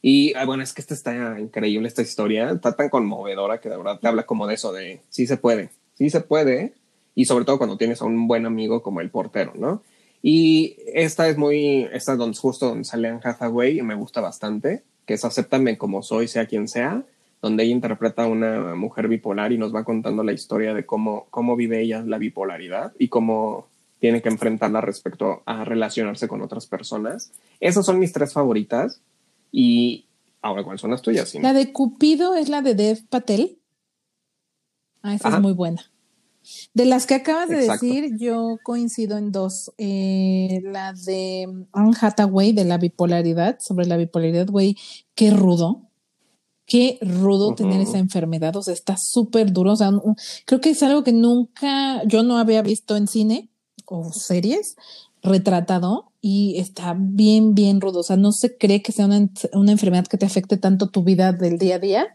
Y 0.00 0.34
ah, 0.34 0.44
bueno, 0.44 0.62
es 0.62 0.72
que 0.72 0.82
esta 0.82 0.94
está 0.94 1.40
increíble, 1.40 1.88
esta 1.88 2.02
historia, 2.02 2.50
está 2.50 2.76
tan 2.76 2.90
conmovedora 2.90 3.60
que 3.60 3.68
de 3.68 3.76
verdad 3.76 3.98
te 3.98 4.06
habla 4.06 4.24
como 4.24 4.46
de 4.46 4.54
eso, 4.54 4.72
de 4.72 5.02
sí 5.08 5.26
se 5.26 5.36
puede, 5.36 5.70
sí 5.94 6.10
se 6.10 6.20
puede 6.20 6.74
y 7.16 7.24
sobre 7.24 7.44
todo 7.44 7.58
cuando 7.58 7.78
tienes 7.78 8.00
a 8.02 8.04
un 8.04 8.28
buen 8.28 8.46
amigo 8.46 8.82
como 8.82 9.00
el 9.00 9.10
portero, 9.10 9.54
¿no? 9.56 9.82
Y 10.22 10.76
esta 10.94 11.28
es 11.28 11.38
muy, 11.38 11.88
esta 11.92 12.12
es 12.12 12.18
donde, 12.18 12.36
justo 12.36 12.68
donde 12.68 12.84
sale 12.84 13.08
Anne 13.08 13.20
Hathaway 13.24 13.78
y 13.78 13.82
me 13.82 13.94
gusta 13.94 14.20
bastante, 14.20 14.84
que 15.06 15.14
es 15.14 15.24
Acéptame 15.24 15.78
como 15.78 16.02
soy, 16.02 16.28
sea 16.28 16.46
quien 16.46 16.68
sea, 16.68 17.04
donde 17.40 17.64
ella 17.64 17.72
interpreta 17.72 18.24
a 18.24 18.26
una 18.26 18.74
mujer 18.74 19.08
bipolar 19.08 19.52
y 19.52 19.58
nos 19.58 19.74
va 19.74 19.84
contando 19.84 20.22
la 20.22 20.32
historia 20.32 20.74
de 20.74 20.84
cómo, 20.84 21.26
cómo 21.30 21.56
vive 21.56 21.80
ella 21.80 22.02
la 22.02 22.18
bipolaridad 22.18 22.92
y 22.98 23.08
cómo 23.08 23.66
tiene 23.98 24.20
que 24.20 24.28
enfrentarla 24.28 24.82
respecto 24.82 25.42
a 25.46 25.64
relacionarse 25.64 26.28
con 26.28 26.42
otras 26.42 26.66
personas. 26.66 27.32
Esas 27.60 27.86
son 27.86 27.98
mis 27.98 28.12
tres 28.12 28.32
favoritas. 28.32 29.00
Y 29.50 30.04
ahora, 30.42 30.64
¿cuáles 30.64 30.82
son 30.82 30.90
las 30.90 31.00
tuyas? 31.00 31.34
La 31.36 31.54
de 31.54 31.72
Cupido 31.72 32.34
es 32.34 32.50
la 32.50 32.60
de 32.60 32.74
Dev 32.74 33.06
Patel. 33.08 33.58
Ah, 35.02 35.14
esa 35.14 35.28
es 35.30 35.40
muy 35.40 35.52
buena. 35.52 35.90
De 36.74 36.84
las 36.84 37.06
que 37.06 37.14
acabas 37.14 37.48
de 37.48 37.56
decir, 37.56 38.16
yo 38.18 38.58
coincido 38.62 39.16
en 39.18 39.32
dos. 39.32 39.72
Eh, 39.78 40.60
la 40.62 40.92
de 40.92 41.48
Anne 41.72 41.96
Hathaway 42.00 42.52
de 42.52 42.64
la 42.64 42.78
bipolaridad, 42.78 43.58
sobre 43.60 43.86
la 43.86 43.96
bipolaridad, 43.96 44.48
güey, 44.48 44.76
qué 45.14 45.30
rudo. 45.30 45.82
Qué 46.66 46.98
rudo 47.00 47.54
tener 47.54 47.80
esa 47.80 47.98
enfermedad, 47.98 48.56
o 48.56 48.62
sea, 48.62 48.74
está 48.74 48.96
súper 48.96 49.52
duro. 49.52 49.72
O 49.72 49.76
sea, 49.76 49.92
creo 50.46 50.60
que 50.60 50.70
es 50.70 50.82
algo 50.82 51.04
que 51.04 51.12
nunca 51.12 52.02
yo 52.06 52.24
no 52.24 52.38
había 52.38 52.60
visto 52.62 52.96
en 52.96 53.06
cine 53.06 53.50
o 53.84 54.12
series 54.12 54.74
retratado 55.26 56.10
y 56.20 56.58
está 56.58 56.96
bien, 56.98 57.54
bien 57.54 57.80
rudo. 57.80 58.00
O 58.00 58.02
sea, 58.02 58.16
no 58.16 58.32
se 58.32 58.56
cree 58.56 58.82
que 58.82 58.92
sea 58.92 59.06
una, 59.06 59.28
una, 59.52 59.72
enfermedad 59.72 60.06
que 60.06 60.16
te 60.16 60.26
afecte 60.26 60.56
tanto 60.56 60.88
tu 60.88 61.04
vida 61.04 61.32
del 61.32 61.58
día 61.58 61.76
a 61.76 61.78
día. 61.78 62.06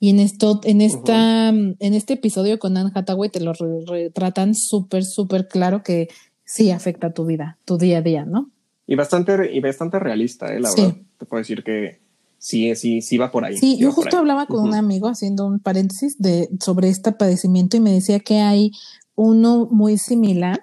Y 0.00 0.10
en 0.10 0.20
esto, 0.20 0.60
en 0.64 0.80
esta, 0.80 1.48
en 1.48 1.76
este 1.80 2.14
episodio 2.14 2.58
con 2.58 2.76
Anne 2.76 2.92
Hathaway 2.94 3.28
te 3.28 3.40
lo 3.40 3.52
retratan 3.52 4.54
súper, 4.54 5.04
súper 5.04 5.48
claro 5.48 5.82
que 5.82 6.08
sí 6.44 6.70
afecta 6.70 7.12
tu 7.12 7.26
vida, 7.26 7.58
tu 7.64 7.76
día 7.76 7.98
a 7.98 8.02
día, 8.02 8.24
¿no? 8.24 8.50
Y 8.86 8.94
bastante, 8.94 9.52
y 9.52 9.60
bastante 9.60 9.98
realista, 9.98 10.54
¿eh? 10.54 10.60
la 10.60 10.70
verdad. 10.70 10.96
Te 11.18 11.26
puedo 11.26 11.40
decir 11.40 11.62
que 11.62 11.98
sí, 12.38 12.74
sí, 12.74 13.02
sí 13.02 13.18
va 13.18 13.30
por 13.30 13.44
ahí. 13.44 13.58
Sí, 13.58 13.76
yo 13.78 13.92
justo 13.92 14.16
hablaba 14.16 14.46
con 14.46 14.66
un 14.66 14.74
amigo 14.74 15.08
haciendo 15.08 15.46
un 15.46 15.60
paréntesis 15.60 16.16
de, 16.18 16.48
sobre 16.60 16.88
este 16.88 17.12
padecimiento 17.12 17.76
y 17.76 17.80
me 17.80 17.92
decía 17.92 18.20
que 18.20 18.40
hay 18.40 18.70
uno 19.14 19.68
muy 19.70 19.98
similar 19.98 20.60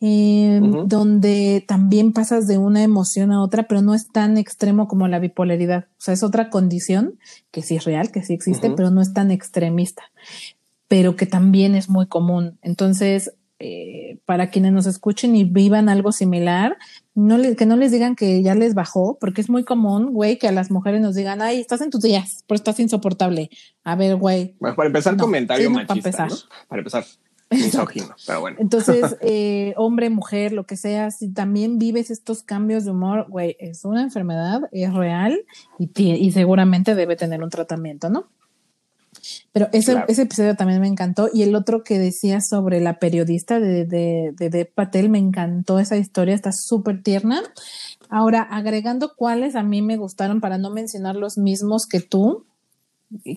Em, 0.00 0.86
donde 0.86 1.64
también 1.66 2.12
pasas 2.12 2.46
de 2.46 2.56
una 2.56 2.84
emoción 2.84 3.32
a 3.32 3.42
otra, 3.42 3.64
pero 3.64 3.82
no 3.82 3.94
es 3.94 4.06
tan 4.06 4.38
extremo 4.38 4.86
como 4.86 5.08
la 5.08 5.18
bipolaridad. 5.18 5.88
O 5.98 6.00
sea, 6.00 6.14
es 6.14 6.22
otra 6.22 6.50
condición 6.50 7.18
que 7.50 7.62
sí 7.62 7.74
es 7.74 7.84
real, 7.84 8.12
que 8.12 8.22
sí 8.22 8.32
existe, 8.32 8.70
pero 8.70 8.90
no 8.90 9.02
es 9.02 9.12
tan 9.12 9.32
extremista, 9.32 10.04
pero 10.86 11.16
que 11.16 11.26
también 11.26 11.74
es 11.74 11.88
muy 11.88 12.06
común. 12.06 12.58
Entonces, 12.62 13.32
eh, 13.58 14.20
para 14.24 14.50
quienes 14.50 14.72
nos 14.72 14.86
escuchen 14.86 15.34
y 15.34 15.42
vivan 15.42 15.88
algo 15.88 16.12
similar, 16.12 16.76
no 17.16 17.36
que 17.56 17.66
no 17.66 17.76
les 17.76 17.90
digan 17.90 18.14
que 18.14 18.40
ya 18.40 18.54
les 18.54 18.74
bajó, 18.74 19.18
porque 19.20 19.40
es 19.40 19.50
muy 19.50 19.64
común, 19.64 20.12
güey, 20.12 20.38
que 20.38 20.46
a 20.46 20.52
las 20.52 20.70
mujeres 20.70 21.00
nos 21.00 21.16
digan, 21.16 21.42
ay, 21.42 21.58
estás 21.58 21.80
en 21.80 21.90
tus 21.90 22.02
días, 22.02 22.44
pero 22.46 22.54
estás 22.54 22.78
insoportable. 22.78 23.50
A 23.82 23.96
ver, 23.96 24.14
güey. 24.14 24.54
Bueno, 24.60 24.76
para 24.76 24.86
empezar, 24.86 25.16
comentario 25.16 25.70
machista, 25.70 25.88
para 25.88 25.98
empezar. 25.98 26.30
Para 26.68 26.80
empezar 26.82 27.04
pero 28.26 28.40
bueno. 28.40 28.56
Entonces, 28.60 29.16
eh, 29.20 29.74
hombre, 29.76 30.10
mujer, 30.10 30.52
lo 30.52 30.64
que 30.64 30.76
sea, 30.76 31.10
si 31.10 31.32
también 31.32 31.78
vives 31.78 32.10
estos 32.10 32.42
cambios 32.42 32.84
de 32.84 32.90
humor, 32.90 33.26
güey, 33.28 33.56
es 33.58 33.84
una 33.84 34.02
enfermedad, 34.02 34.62
es 34.72 34.92
real 34.92 35.44
y, 35.78 35.90
y 35.96 36.32
seguramente 36.32 36.94
debe 36.94 37.16
tener 37.16 37.42
un 37.42 37.50
tratamiento, 37.50 38.10
¿no? 38.10 38.28
Pero 39.52 39.68
ese, 39.72 40.04
ese 40.08 40.22
episodio 40.22 40.54
también 40.54 40.80
me 40.80 40.88
encantó. 40.88 41.28
Y 41.32 41.42
el 41.42 41.54
otro 41.54 41.82
que 41.82 41.98
decía 41.98 42.40
sobre 42.40 42.80
la 42.80 42.98
periodista 42.98 43.60
de, 43.60 43.84
de, 43.84 44.32
de 44.36 44.64
Patel, 44.66 45.08
me 45.08 45.18
encantó 45.18 45.78
esa 45.78 45.96
historia, 45.96 46.34
está 46.34 46.52
súper 46.52 47.02
tierna. 47.02 47.42
Ahora, 48.08 48.42
agregando 48.42 49.12
cuáles 49.16 49.56
a 49.56 49.62
mí 49.62 49.82
me 49.82 49.96
gustaron 49.96 50.40
para 50.40 50.58
no 50.58 50.70
mencionar 50.70 51.16
los 51.16 51.38
mismos 51.38 51.86
que 51.86 52.00
tú, 52.00 52.46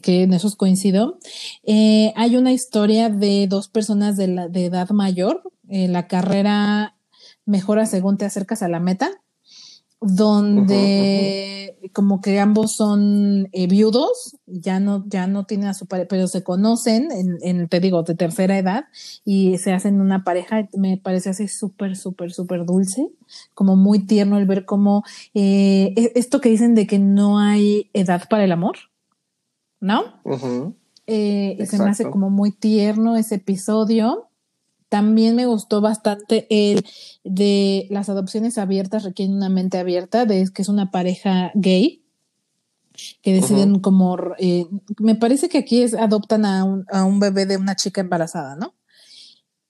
que 0.02 0.24
en 0.24 0.34
esos 0.34 0.56
coincido, 0.56 1.20
eh, 1.64 2.14
hay 2.16 2.36
una 2.36 2.52
historia 2.52 3.10
de 3.10 3.48
dos 3.48 3.68
personas 3.68 4.18
de, 4.18 4.28
la, 4.28 4.48
de 4.48 4.66
edad 4.66 4.90
mayor. 4.90 5.44
Eh, 5.70 5.88
la 5.88 6.08
carrera 6.08 6.96
mejora 7.46 7.86
según 7.86 8.18
te 8.18 8.26
acercas 8.26 8.62
a 8.62 8.68
la 8.68 8.80
meta 8.80 9.22
donde 10.02 11.78
como 11.94 12.22
que 12.22 12.40
ambos 12.40 12.76
son 12.76 13.50
eh, 13.52 13.68
viudos, 13.68 14.36
ya 14.48 14.80
no, 14.80 15.04
ya 15.08 15.28
no 15.28 15.46
tienen 15.46 15.68
a 15.68 15.76
su 15.76 15.86
pareja, 15.86 16.08
pero 16.10 16.28
se 16.28 16.44
conocen 16.44 17.10
en, 17.12 17.68
te 17.68 17.80
digo, 17.80 18.02
de 18.02 18.16
tercera 18.16 18.58
edad 18.58 18.86
y 19.24 19.60
se 19.60 19.74
hacen 19.74 20.02
una 20.02 20.24
pareja, 20.24 20.68
me 20.76 20.98
parece 20.98 21.30
así 21.30 21.48
súper, 21.48 21.96
súper, 21.96 22.34
súper 22.34 22.66
dulce, 22.66 23.10
como 23.54 23.76
muy 23.76 24.08
tierno 24.08 24.40
el 24.40 24.48
ver 24.48 24.66
cómo 24.66 25.04
eh, 25.36 25.94
e, 25.96 26.12
esto 26.16 26.42
que 26.42 26.50
dicen 26.50 26.74
de 26.74 26.88
que 26.88 26.98
no 26.98 27.38
hay 27.38 27.92
edad 27.94 28.24
para 28.28 28.44
el 28.44 28.52
amor, 28.52 28.78
¿no? 29.82 30.22
Eh, 31.08 31.58
y 31.60 31.66
se 31.66 31.78
me 31.80 31.90
hace 31.90 32.10
como 32.10 32.30
muy 32.30 32.52
tierno 32.52 33.18
ese 33.18 33.36
episodio. 33.36 34.30
También 34.88 35.36
me 35.36 35.46
gustó 35.46 35.82
bastante 35.82 36.48
el 36.50 36.86
de 37.24 37.88
las 37.90 38.10
adopciones 38.10 38.58
abiertas 38.58 39.04
requieren 39.04 39.36
una 39.36 39.50
mente 39.50 39.78
abierta, 39.78 40.26
de 40.26 40.48
que 40.54 40.62
es 40.62 40.70
una 40.70 40.92
pareja 40.92 41.52
gay 41.56 42.02
que 43.22 43.34
deciden 43.34 43.80
como, 43.80 44.18
eh, 44.38 44.68
me 45.00 45.16
parece 45.16 45.50
que 45.50 45.58
aquí 45.58 45.82
es, 45.82 45.94
adoptan 45.94 46.46
a 46.46 46.64
un, 46.64 46.86
a 46.92 47.04
un 47.04 47.20
bebé 47.20 47.46
de 47.46 47.58
una 47.58 47.76
chica 47.76 48.02
embarazada, 48.02 48.56
¿no? 48.56 48.76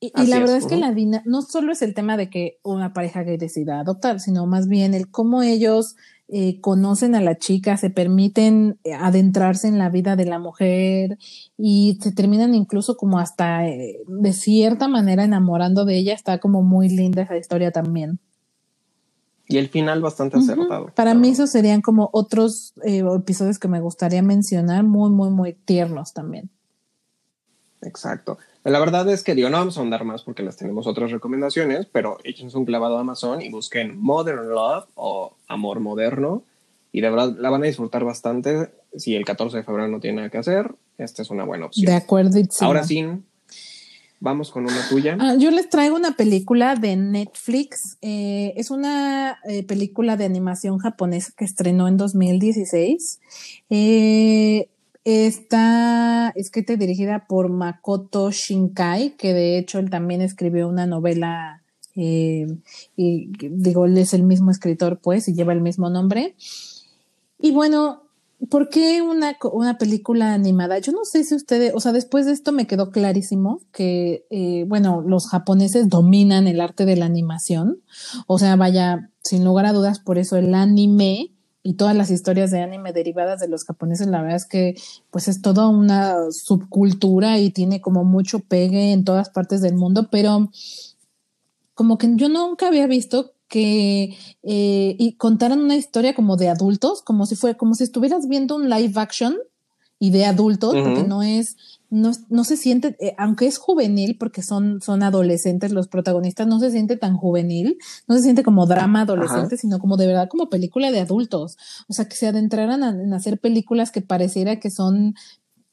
Y, 0.03 0.11
la 0.25 0.39
verdad 0.39 0.57
es, 0.57 0.65
que 0.65 0.77
la 0.77 0.91
Dina 0.91 1.21
no 1.27 1.43
solo 1.43 1.71
es 1.71 1.83
el 1.83 1.93
tema 1.93 2.17
de 2.17 2.27
que 2.27 2.57
una 2.63 2.91
pareja 2.91 3.21
gay 3.21 3.37
decida 3.37 3.79
adoptar, 3.79 4.19
sino 4.19 4.47
más 4.47 4.67
bien 4.67 4.95
el 4.95 5.11
cómo 5.11 5.43
ellos 5.43 5.95
eh, 6.33 6.61
conocen 6.61 7.13
a 7.13 7.19
la 7.19 7.37
chica, 7.37 7.75
se 7.75 7.89
permiten 7.89 8.79
eh, 8.85 8.93
adentrarse 8.93 9.67
en 9.67 9.77
la 9.77 9.89
vida 9.89 10.15
de 10.15 10.23
la 10.23 10.39
mujer 10.39 11.17
y 11.57 11.99
se 12.01 12.13
terminan 12.13 12.55
incluso 12.55 12.95
como 12.95 13.19
hasta 13.19 13.67
eh, 13.67 13.99
de 14.07 14.31
cierta 14.31 14.87
manera 14.87 15.25
enamorando 15.25 15.83
de 15.83 15.97
ella. 15.97 16.13
Está 16.13 16.39
como 16.39 16.63
muy 16.63 16.87
linda 16.87 17.23
esa 17.23 17.35
historia 17.35 17.71
también. 17.71 18.17
Y 19.49 19.57
el 19.57 19.67
final 19.67 19.99
bastante 19.99 20.37
acertado. 20.37 20.93
Para 20.95 21.13
mí 21.15 21.27
esos 21.27 21.49
serían 21.49 21.81
como 21.81 22.09
otros 22.13 22.75
episodios 22.81 23.59
que 23.59 23.67
me 23.67 23.81
gustaría 23.81 24.21
mencionar, 24.21 24.85
muy, 24.85 25.09
muy, 25.09 25.31
muy 25.31 25.51
tiernos 25.51 26.13
también. 26.13 26.49
Exacto. 27.81 28.37
La 28.63 28.79
verdad 28.79 29.09
es 29.09 29.23
que 29.23 29.33
digo, 29.33 29.49
no 29.49 29.57
vamos 29.57 29.77
a 29.77 29.79
ahondar 29.79 30.03
más 30.03 30.23
porque 30.23 30.43
les 30.43 30.55
tenemos 30.55 30.85
otras 30.85 31.11
recomendaciones, 31.11 31.87
pero 31.91 32.17
échense 32.23 32.57
un 32.57 32.65
clavado 32.65 32.97
a 32.97 33.01
Amazon 33.01 33.41
y 33.41 33.49
busquen 33.49 33.99
Modern 33.99 34.49
Love 34.49 34.85
o 34.95 35.35
Amor 35.47 35.79
Moderno 35.79 36.43
y 36.91 37.01
de 37.01 37.09
verdad 37.09 37.35
la 37.39 37.49
van 37.49 37.63
a 37.63 37.67
disfrutar 37.67 38.03
bastante. 38.03 38.69
Si 38.95 39.15
el 39.15 39.25
14 39.25 39.57
de 39.57 39.63
febrero 39.63 39.87
no 39.87 39.99
tiene 39.99 40.17
nada 40.17 40.29
que 40.29 40.37
hacer, 40.37 40.75
esta 40.97 41.21
es 41.21 41.29
una 41.29 41.43
buena 41.43 41.67
opción. 41.67 41.85
De 41.85 41.95
acuerdo. 41.95 42.39
Ahora 42.59 42.83
sí, 42.83 43.03
vamos 44.19 44.51
con 44.51 44.63
una 44.65 44.87
tuya. 44.89 45.17
Ah, 45.19 45.35
yo 45.37 45.49
les 45.51 45.69
traigo 45.69 45.95
una 45.95 46.15
película 46.15 46.75
de 46.75 46.95
Netflix. 46.97 47.97
Eh, 48.01 48.53
es 48.57 48.69
una 48.69 49.39
eh, 49.45 49.63
película 49.63 50.17
de 50.17 50.25
animación 50.25 50.77
japonesa 50.77 51.33
que 51.35 51.45
estrenó 51.45 51.87
en 51.87 51.97
2016. 51.97 53.19
Eh, 53.69 54.69
Está 55.03 56.29
escrita 56.35 56.73
y 56.73 56.77
dirigida 56.77 57.25
por 57.27 57.49
Makoto 57.49 58.29
Shinkai, 58.29 59.15
que 59.17 59.33
de 59.33 59.57
hecho 59.57 59.79
él 59.79 59.89
también 59.89 60.21
escribió 60.21 60.67
una 60.67 60.85
novela, 60.85 61.63
eh, 61.95 62.45
y 62.95 63.31
digo, 63.49 63.85
él 63.85 63.97
es 63.97 64.13
el 64.13 64.23
mismo 64.23 64.51
escritor, 64.51 64.99
pues, 65.01 65.27
y 65.27 65.33
lleva 65.33 65.53
el 65.53 65.61
mismo 65.61 65.89
nombre. 65.89 66.35
Y 67.39 67.51
bueno, 67.51 68.03
¿por 68.49 68.69
qué 68.69 69.01
una, 69.01 69.37
una 69.53 69.79
película 69.79 70.35
animada? 70.35 70.77
Yo 70.77 70.91
no 70.91 71.03
sé 71.03 71.23
si 71.23 71.33
ustedes, 71.33 71.73
o 71.75 71.79
sea, 71.79 71.91
después 71.91 72.27
de 72.27 72.33
esto 72.33 72.51
me 72.51 72.67
quedó 72.67 72.91
clarísimo 72.91 73.61
que, 73.71 74.25
eh, 74.29 74.65
bueno, 74.67 75.01
los 75.01 75.27
japoneses 75.27 75.89
dominan 75.89 76.47
el 76.47 76.61
arte 76.61 76.85
de 76.85 76.95
la 76.95 77.05
animación. 77.05 77.81
O 78.27 78.37
sea, 78.37 78.55
vaya, 78.55 79.09
sin 79.23 79.43
lugar 79.43 79.65
a 79.65 79.73
dudas, 79.73 79.99
por 79.99 80.19
eso 80.19 80.37
el 80.37 80.53
anime 80.53 81.31
y 81.63 81.73
todas 81.73 81.95
las 81.95 82.09
historias 82.09 82.51
de 82.51 82.61
anime 82.61 82.93
derivadas 82.93 83.39
de 83.39 83.47
los 83.47 83.65
japoneses, 83.65 84.07
la 84.07 84.21
verdad 84.21 84.37
es 84.37 84.45
que 84.45 84.75
pues 85.11 85.27
es 85.27 85.41
toda 85.41 85.67
una 85.67 86.31
subcultura 86.31 87.37
y 87.39 87.51
tiene 87.51 87.81
como 87.81 88.03
mucho 88.03 88.39
pegue 88.39 88.93
en 88.93 89.03
todas 89.03 89.29
partes 89.29 89.61
del 89.61 89.75
mundo, 89.75 90.09
pero 90.11 90.49
como 91.73 91.97
que 91.97 92.11
yo 92.15 92.29
nunca 92.29 92.67
había 92.67 92.87
visto 92.87 93.33
que 93.47 94.15
eh, 94.43 94.95
y 94.97 95.13
contaran 95.17 95.59
una 95.59 95.75
historia 95.75 96.15
como 96.15 96.37
de 96.37 96.49
adultos, 96.49 97.01
como 97.01 97.25
si 97.25 97.35
fue, 97.35 97.57
como 97.57 97.75
si 97.75 97.83
estuvieras 97.83 98.27
viendo 98.27 98.55
un 98.55 98.69
live 98.69 98.93
action 98.95 99.37
y 99.99 100.09
de 100.09 100.25
adultos, 100.25 100.73
porque 100.73 101.03
no 101.03 101.21
es, 101.21 101.57
no, 101.91 102.11
no 102.29 102.45
se 102.45 102.55
siente, 102.55 102.95
eh, 103.01 103.13
aunque 103.17 103.45
es 103.45 103.57
juvenil, 103.57 104.17
porque 104.17 104.41
son, 104.41 104.81
son 104.81 105.03
adolescentes 105.03 105.73
los 105.73 105.89
protagonistas, 105.89 106.47
no 106.47 106.59
se 106.59 106.71
siente 106.71 106.95
tan 106.95 107.17
juvenil, 107.17 107.77
no 108.07 108.15
se 108.15 108.23
siente 108.23 108.43
como 108.43 108.65
drama 108.65 109.01
adolescente, 109.01 109.57
sino 109.57 109.77
como 109.77 109.97
de 109.97 110.07
verdad 110.07 110.29
como 110.29 110.49
película 110.49 110.89
de 110.89 111.01
adultos. 111.01 111.57
O 111.89 111.93
sea, 111.93 112.05
que 112.05 112.15
se 112.15 112.27
adentraran 112.27 112.81
en 112.81 113.13
hacer 113.13 113.39
películas 113.39 113.91
que 113.91 114.01
pareciera 114.01 114.59
que 114.59 114.71
son, 114.71 115.15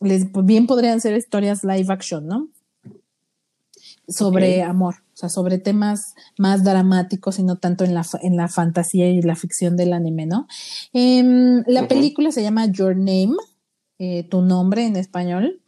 les, 0.01 0.27
bien 0.45 0.67
podrían 0.67 1.01
ser 1.01 1.17
historias 1.17 1.63
live 1.63 1.87
action, 1.89 2.27
¿no? 2.27 2.49
Sobre 4.09 4.63
amor, 4.65 4.97
o 5.15 5.17
sea, 5.17 5.29
sobre 5.29 5.59
temas 5.59 6.15
más 6.37 6.65
dramáticos 6.65 7.39
y 7.39 7.45
no 7.45 7.57
tanto 7.57 7.85
en 7.85 7.95
la, 7.95 8.05
en 8.23 8.37
la 8.37 8.49
fantasía 8.49 9.09
y 9.09 9.23
la 9.23 9.37
ficción 9.37 9.77
del 9.77 9.93
anime, 9.93 10.27
¿no? 10.27 10.49
Em, 10.93 11.63
la 11.69 11.87
película 11.87 12.33
se 12.33 12.43
llama 12.43 12.67
Your 12.67 12.97
Name 12.97 13.37
eh, 14.01 14.23
tu 14.25 14.43
nombre 14.43 14.87
en 14.87 14.97
español. 14.97 15.61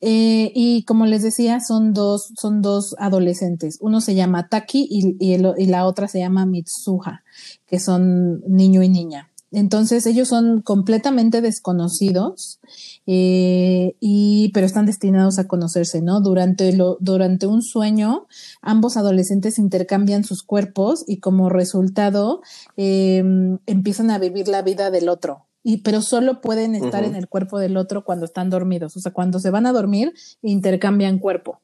Eh, 0.00 0.52
y 0.54 0.84
como 0.84 1.06
les 1.06 1.22
decía, 1.22 1.60
son 1.60 1.92
dos, 1.94 2.32
son 2.38 2.60
dos 2.62 2.94
adolescentes. 2.98 3.78
Uno 3.80 4.00
se 4.00 4.14
llama 4.14 4.48
Taki 4.48 4.86
y, 4.90 5.66
la 5.66 5.86
otra 5.86 6.08
se 6.08 6.18
llama 6.18 6.46
Mitsuha, 6.46 7.22
que 7.66 7.80
son 7.80 8.40
niño 8.46 8.82
y 8.82 8.88
niña. 8.88 9.30
Entonces 9.52 10.04
ellos 10.06 10.28
son 10.28 10.60
completamente 10.60 11.40
desconocidos, 11.40 12.60
eh, 13.06 13.94
y, 14.00 14.50
pero 14.52 14.66
están 14.66 14.86
destinados 14.86 15.38
a 15.38 15.46
conocerse, 15.46 16.02
¿no? 16.02 16.20
Durante, 16.20 16.76
durante 17.00 17.46
un 17.46 17.62
sueño, 17.62 18.26
ambos 18.60 18.96
adolescentes 18.96 19.58
intercambian 19.58 20.24
sus 20.24 20.42
cuerpos 20.42 21.04
y 21.06 21.20
como 21.20 21.48
resultado 21.48 22.42
empiezan 22.76 24.10
a 24.10 24.18
vivir 24.18 24.48
la 24.48 24.62
vida 24.62 24.90
del 24.90 25.08
otro 25.08 25.45
y 25.68 25.78
pero 25.78 26.00
solo 26.00 26.40
pueden 26.40 26.76
estar 26.76 27.02
en 27.02 27.16
el 27.16 27.26
cuerpo 27.26 27.58
del 27.58 27.76
otro 27.76 28.04
cuando 28.04 28.24
están 28.24 28.50
dormidos. 28.50 28.96
O 28.96 29.00
sea, 29.00 29.12
cuando 29.12 29.40
se 29.40 29.50
van 29.50 29.66
a 29.66 29.72
dormir, 29.72 30.14
intercambian 30.40 31.18
cuerpo. 31.18 31.60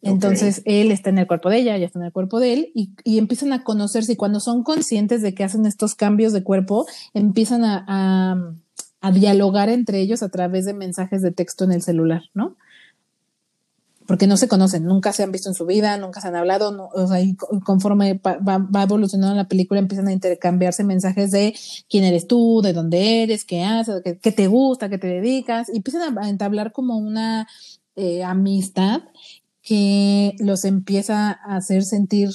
Entonces 0.00 0.62
él 0.64 0.92
está 0.92 1.10
en 1.10 1.18
el 1.18 1.26
cuerpo 1.26 1.50
de 1.50 1.58
ella, 1.58 1.74
ella 1.74 1.86
está 1.86 1.98
en 1.98 2.04
el 2.04 2.12
cuerpo 2.12 2.38
de 2.38 2.52
él 2.52 2.70
y, 2.72 2.92
y, 3.02 3.18
empiezan 3.18 3.52
a 3.52 3.64
conocerse 3.64 4.12
y 4.12 4.16
cuando 4.16 4.38
son 4.38 4.62
conscientes 4.62 5.22
de 5.22 5.34
que 5.34 5.42
hacen 5.42 5.66
estos 5.66 5.96
cambios 5.96 6.32
de 6.32 6.44
cuerpo, 6.44 6.86
empiezan 7.14 7.64
a, 7.64 7.84
a, 7.88 8.54
a 9.00 9.10
dialogar 9.10 9.70
entre 9.70 9.98
ellos 9.98 10.22
a 10.22 10.28
través 10.28 10.64
de 10.64 10.74
mensajes 10.74 11.20
de 11.20 11.32
texto 11.32 11.64
en 11.64 11.72
el 11.72 11.82
celular, 11.82 12.22
¿no? 12.32 12.54
Porque 14.06 14.26
no 14.26 14.36
se 14.36 14.48
conocen, 14.48 14.84
nunca 14.84 15.12
se 15.12 15.22
han 15.22 15.32
visto 15.32 15.48
en 15.48 15.54
su 15.54 15.66
vida, 15.66 15.96
nunca 15.96 16.20
se 16.20 16.28
han 16.28 16.36
hablado, 16.36 16.90
o 16.92 17.06
sea, 17.06 17.20
y 17.20 17.36
conforme 17.64 18.20
va, 18.22 18.82
evolucionando 18.82 19.34
la 19.34 19.48
película 19.48 19.80
empiezan 19.80 20.08
a 20.08 20.12
intercambiarse 20.12 20.84
mensajes 20.84 21.30
de 21.30 21.54
quién 21.88 22.04
eres 22.04 22.26
tú, 22.26 22.60
de 22.62 22.72
dónde 22.72 23.22
eres, 23.22 23.44
qué 23.44 23.64
haces, 23.64 24.02
qué, 24.02 24.32
te 24.32 24.46
gusta, 24.46 24.88
qué 24.88 24.98
te 24.98 25.06
dedicas, 25.06 25.68
y 25.72 25.78
empiezan 25.78 26.18
a 26.18 26.28
entablar 26.28 26.72
como 26.72 26.98
una 26.98 27.48
eh, 27.96 28.22
amistad 28.24 29.02
que 29.62 30.34
los 30.38 30.64
empieza 30.64 31.30
a 31.30 31.56
hacer 31.56 31.84
sentir 31.84 32.28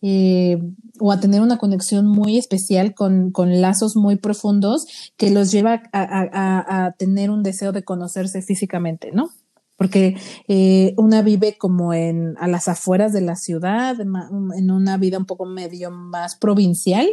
eh, 0.00 0.58
o 0.98 1.12
a 1.12 1.20
tener 1.20 1.40
una 1.40 1.58
conexión 1.58 2.06
muy 2.06 2.36
especial 2.36 2.94
con, 2.94 3.30
con 3.30 3.60
lazos 3.60 3.94
muy 3.94 4.16
profundos 4.16 5.12
que 5.16 5.30
los 5.30 5.52
lleva 5.52 5.82
a, 5.92 6.86
a 6.86 6.92
tener 6.92 7.30
un 7.30 7.44
deseo 7.44 7.70
de 7.70 7.84
conocerse 7.84 8.42
físicamente, 8.42 9.12
¿no? 9.12 9.30
Porque 9.82 10.16
eh, 10.46 10.94
una 10.96 11.22
vive 11.22 11.56
como 11.58 11.92
en 11.92 12.36
a 12.38 12.46
las 12.46 12.68
afueras 12.68 13.12
de 13.12 13.20
la 13.20 13.34
ciudad, 13.34 13.96
en 14.00 14.70
una 14.70 14.96
vida 14.96 15.18
un 15.18 15.24
poco 15.24 15.44
medio 15.44 15.90
más 15.90 16.36
provincial 16.36 17.08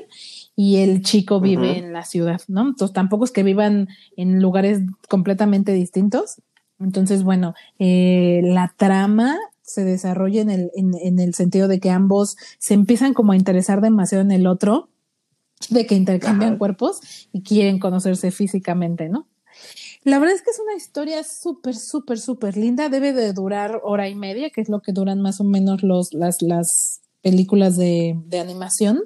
y 0.55 0.75
el 0.75 1.01
chico 1.01 1.39
vive 1.39 1.79
en 1.79 1.93
la 1.93 2.05
ciudad, 2.05 2.41
¿no? 2.47 2.61
Entonces 2.67 2.93
tampoco 2.93 3.25
es 3.25 3.31
que 3.31 3.41
vivan 3.41 3.87
en 4.15 4.39
lugares 4.39 4.81
completamente 5.07 5.71
distintos. 5.73 6.43
Entonces, 6.79 7.23
bueno, 7.23 7.55
eh, 7.79 8.41
la 8.43 8.71
trama 8.77 9.35
se 9.63 9.83
desarrolla 9.83 10.41
en 10.41 10.51
el, 10.51 10.69
en, 10.75 10.93
en 10.93 11.19
el 11.19 11.33
sentido 11.33 11.67
de 11.67 11.79
que 11.79 11.89
ambos 11.89 12.37
se 12.59 12.75
empiezan 12.75 13.15
como 13.15 13.31
a 13.31 13.35
interesar 13.35 13.81
demasiado 13.81 14.21
en 14.21 14.29
el 14.29 14.45
otro, 14.45 14.89
de 15.71 15.87
que 15.87 15.95
intercambian 15.95 16.59
cuerpos 16.59 17.01
y 17.33 17.41
quieren 17.41 17.79
conocerse 17.79 18.29
físicamente, 18.29 19.09
¿no? 19.09 19.25
La 20.03 20.17
verdad 20.17 20.35
es 20.35 20.41
que 20.41 20.51
es 20.51 20.59
una 20.59 20.75
historia 20.75 21.23
súper, 21.23 21.75
súper, 21.75 22.19
súper 22.19 22.55
linda. 22.55 22.89
Debe 22.89 23.11
de 23.13 23.33
durar 23.33 23.81
hora 23.83 24.07
y 24.07 24.15
media, 24.15 24.49
que 24.49 24.61
es 24.61 24.69
lo 24.69 24.81
que 24.81 24.93
duran 24.93 25.21
más 25.21 25.41
o 25.41 25.43
menos 25.43 25.83
los, 25.83 26.13
las, 26.13 26.41
las 26.41 27.01
películas 27.21 27.75
de, 27.75 28.15
de 28.25 28.39
animación. 28.39 29.01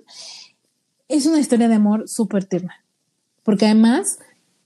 Es 1.08 1.26
una 1.26 1.40
historia 1.40 1.68
de 1.68 1.76
amor 1.76 2.08
súper 2.08 2.46
tierna. 2.46 2.86
Porque 3.42 3.66
además, 3.66 4.20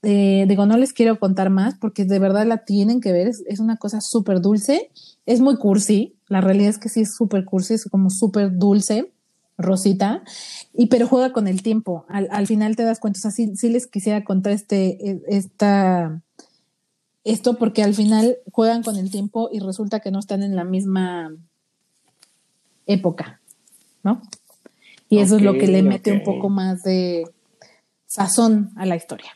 eh, 0.04 0.46
digo, 0.48 0.66
no 0.66 0.78
les 0.78 0.92
quiero 0.92 1.18
contar 1.18 1.50
más 1.50 1.76
porque 1.80 2.04
de 2.04 2.20
verdad 2.20 2.46
la 2.46 2.66
tienen 2.66 3.00
que 3.00 3.14
ver. 3.14 3.28
Es, 3.28 3.44
es 3.48 3.60
una 3.60 3.78
cosa 3.78 4.02
súper 4.02 4.42
dulce. 4.42 4.92
Es 5.26 5.40
muy 5.40 5.56
cursi. 5.56 6.18
La 6.28 6.42
realidad 6.42 6.72
es 6.72 6.78
que 6.78 6.90
sí 6.90 7.02
es 7.02 7.16
súper 7.16 7.46
cursi, 7.46 7.76
es 7.76 7.86
como 7.86 8.10
súper 8.10 8.58
dulce 8.58 9.14
Rosita, 9.58 10.24
y 10.74 10.88
pero 10.88 11.08
juega 11.08 11.34
con 11.34 11.48
el 11.48 11.64
tiempo. 11.64 12.06
Al, 12.10 12.28
al 12.32 12.48
final 12.48 12.76
te 12.76 12.84
das 12.84 13.00
cuenta, 13.00 13.20
o 13.20 13.22
sea, 13.22 13.32
sí, 13.32 13.70
les 13.70 13.88
quisiera 13.88 14.24
contar 14.24 14.54
este, 14.54 15.10
e, 15.10 15.22
esta, 15.28 16.22
esto 17.24 17.58
porque 17.58 17.84
al 17.84 17.94
final 17.94 18.38
juegan 18.52 18.84
con 18.84 18.98
el 18.98 19.10
tiempo 19.10 19.50
y 19.52 19.60
resulta 19.60 20.00
que 20.00 20.12
no 20.12 20.20
están 20.20 20.44
en 20.44 20.56
la 20.56 20.64
misma 20.64 21.36
época, 22.86 23.42
¿no? 24.04 24.22
Y 25.10 25.20
eso 25.20 25.38
es 25.38 25.42
lo 25.42 25.54
que 25.54 25.68
le 25.68 25.84
mete 25.84 26.12
un 26.12 26.24
poco 26.24 26.50
más 26.50 26.84
de 26.84 27.26
sazón 28.06 28.72
a 28.76 28.86
la 28.86 28.96
historia 28.96 29.32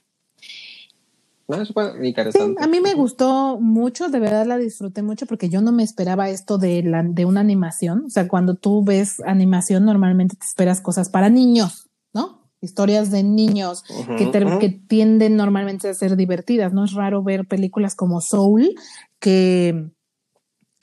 a 2.60 2.67
mí 2.67 2.79
me 2.81 2.93
gustó 2.93 3.60
mucho, 3.60 4.10
de 4.10 4.20
verdad 4.20 4.46
la 4.46 4.58
disfruté 4.58 5.01
mucho 5.03 5.25
porque 5.25 5.50
yo 5.50 5.62
no 5.62 5.72
me 5.72 5.84
esperaba 5.84 6.29
esto 6.29 6.58
de, 6.58 6.84
la, 6.84 7.03
de 7.03 7.25
una 7.25 7.41
animación. 7.41 8.05
O 8.05 8.10
sea, 8.10 8.27
cuando 8.27 8.55
tú 8.55 8.84
ves 8.84 9.22
animación, 9.25 9.86
normalmente 9.86 10.36
te 10.36 10.46
esperas 10.46 10.81
cosas 10.81 11.10
para 11.10 11.29
niños, 11.29 11.89
¿no? 12.13 12.50
Historias 12.62 13.10
de 13.12 13.24
niños 13.24 13.84
que, 14.17 14.29
que 14.31 14.70
tienden 14.70 15.36
normalmente 15.36 15.89
a 15.89 15.93
ser 15.93 16.15
divertidas. 16.15 16.74
No 16.74 16.86
es 16.86 16.93
raro 16.93 17.24
ver 17.24 17.48
películas 17.48 17.96
como 17.96 18.22
Soul 18.22 18.75
que 19.20 19.91
que 20.00 20.00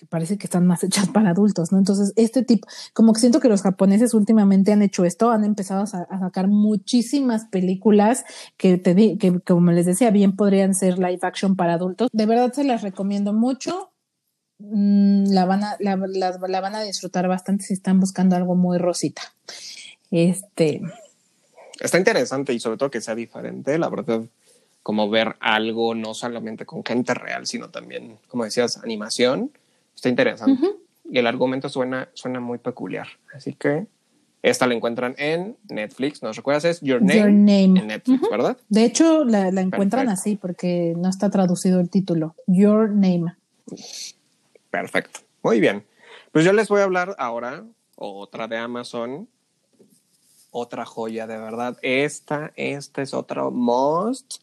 parece 0.08 0.38
que 0.38 0.46
están 0.46 0.66
más 0.66 0.82
hechas 0.84 1.08
para 1.08 1.30
adultos, 1.30 1.72
¿no? 1.72 1.78
Entonces, 1.78 2.12
este 2.16 2.42
tipo, 2.42 2.66
como 2.92 3.12
que 3.12 3.20
siento 3.20 3.40
que 3.40 3.48
los 3.48 3.62
japoneses 3.62 4.14
últimamente 4.14 4.72
han 4.72 4.82
hecho 4.82 5.04
esto, 5.04 5.30
han 5.30 5.44
empezado 5.44 5.82
a, 5.82 5.86
sacar 5.86 6.48
muchísimas 6.48 7.44
películas 7.46 8.24
que 8.56 8.78
te 8.78 8.94
di, 8.94 9.18
que 9.18 9.40
como 9.40 9.72
les 9.72 9.86
decía, 9.86 10.10
bien 10.10 10.36
podrían 10.36 10.74
ser 10.74 10.98
live 10.98 11.20
action 11.22 11.56
para 11.56 11.74
adultos. 11.74 12.08
De 12.12 12.26
verdad 12.26 12.52
se 12.52 12.64
las 12.64 12.82
recomiendo 12.82 13.32
mucho. 13.32 13.92
Mm, 14.58 15.30
la 15.30 15.44
van 15.44 15.62
a, 15.62 15.76
la, 15.78 15.96
la 15.96 16.60
van 16.60 16.74
a 16.74 16.82
disfrutar 16.82 17.28
bastante 17.28 17.64
si 17.64 17.74
están 17.74 18.00
buscando 18.00 18.36
algo 18.36 18.56
muy 18.56 18.78
rosita. 18.78 19.22
Este. 20.10 20.82
Está 21.78 21.98
interesante 21.98 22.52
y 22.52 22.60
sobre 22.60 22.76
todo 22.76 22.90
que 22.90 23.00
sea 23.00 23.14
diferente, 23.14 23.78
la 23.78 23.88
verdad 23.88 24.22
como 24.88 25.10
ver 25.10 25.36
algo 25.40 25.94
no 25.94 26.14
solamente 26.14 26.64
con 26.64 26.82
gente 26.82 27.12
real, 27.12 27.46
sino 27.46 27.68
también, 27.68 28.16
como 28.26 28.44
decías, 28.44 28.78
animación 28.78 29.50
Está 29.98 30.10
interesante. 30.10 30.62
Y 31.10 31.18
el 31.18 31.26
argumento 31.26 31.68
suena, 31.68 32.08
suena 32.14 32.38
muy 32.38 32.58
peculiar. 32.58 33.08
Así 33.34 33.52
que 33.54 33.88
esta 34.44 34.68
la 34.68 34.74
encuentran 34.74 35.16
en 35.18 35.56
Netflix. 35.68 36.22
¿Nos 36.22 36.36
recuerdas? 36.36 36.64
Es 36.66 36.80
Your 36.82 37.02
Name, 37.02 37.18
Your 37.18 37.32
Name. 37.32 37.80
en 37.80 37.86
Netflix, 37.88 38.30
¿verdad? 38.30 38.56
De 38.68 38.84
hecho, 38.84 39.24
la, 39.24 39.50
la 39.50 39.60
encuentran 39.60 40.08
así 40.08 40.36
porque 40.36 40.94
no 40.96 41.08
está 41.08 41.30
traducido 41.30 41.80
el 41.80 41.90
título. 41.90 42.36
Your 42.46 42.90
Name. 42.90 43.34
Perfecto. 44.70 45.18
Muy 45.42 45.58
bien. 45.58 45.84
Pues 46.30 46.44
yo 46.44 46.52
les 46.52 46.68
voy 46.68 46.80
a 46.80 46.84
hablar 46.84 47.16
ahora 47.18 47.64
otra 47.96 48.46
de 48.46 48.56
Amazon. 48.56 49.28
Otra 50.52 50.84
joya, 50.84 51.26
de 51.26 51.38
verdad. 51.38 51.76
Esta, 51.82 52.52
esta 52.54 53.02
es 53.02 53.14
otra 53.14 53.50
must. 53.50 54.42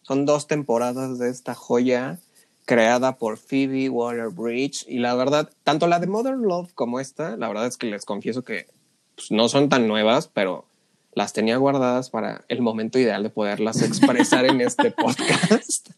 Son 0.00 0.24
dos 0.24 0.46
temporadas 0.46 1.18
de 1.18 1.28
esta 1.28 1.54
joya 1.54 2.18
creada 2.64 3.18
por 3.18 3.36
Phoebe 3.36 3.88
Waller-Bridge 3.88 4.86
y 4.88 4.98
la 4.98 5.14
verdad, 5.14 5.50
tanto 5.62 5.86
la 5.86 5.98
de 5.98 6.06
Mother 6.06 6.36
Love 6.36 6.72
como 6.74 7.00
esta, 7.00 7.36
la 7.36 7.48
verdad 7.48 7.66
es 7.66 7.76
que 7.76 7.86
les 7.86 8.04
confieso 8.04 8.42
que 8.42 8.66
pues, 9.14 9.30
no 9.30 9.48
son 9.48 9.68
tan 9.68 9.86
nuevas, 9.86 10.28
pero 10.28 10.66
las 11.12 11.32
tenía 11.32 11.56
guardadas 11.56 12.10
para 12.10 12.44
el 12.48 12.60
momento 12.60 12.98
ideal 12.98 13.22
de 13.22 13.30
poderlas 13.30 13.82
expresar 13.82 14.46
en 14.46 14.60
este 14.60 14.90
podcast. 14.90 15.90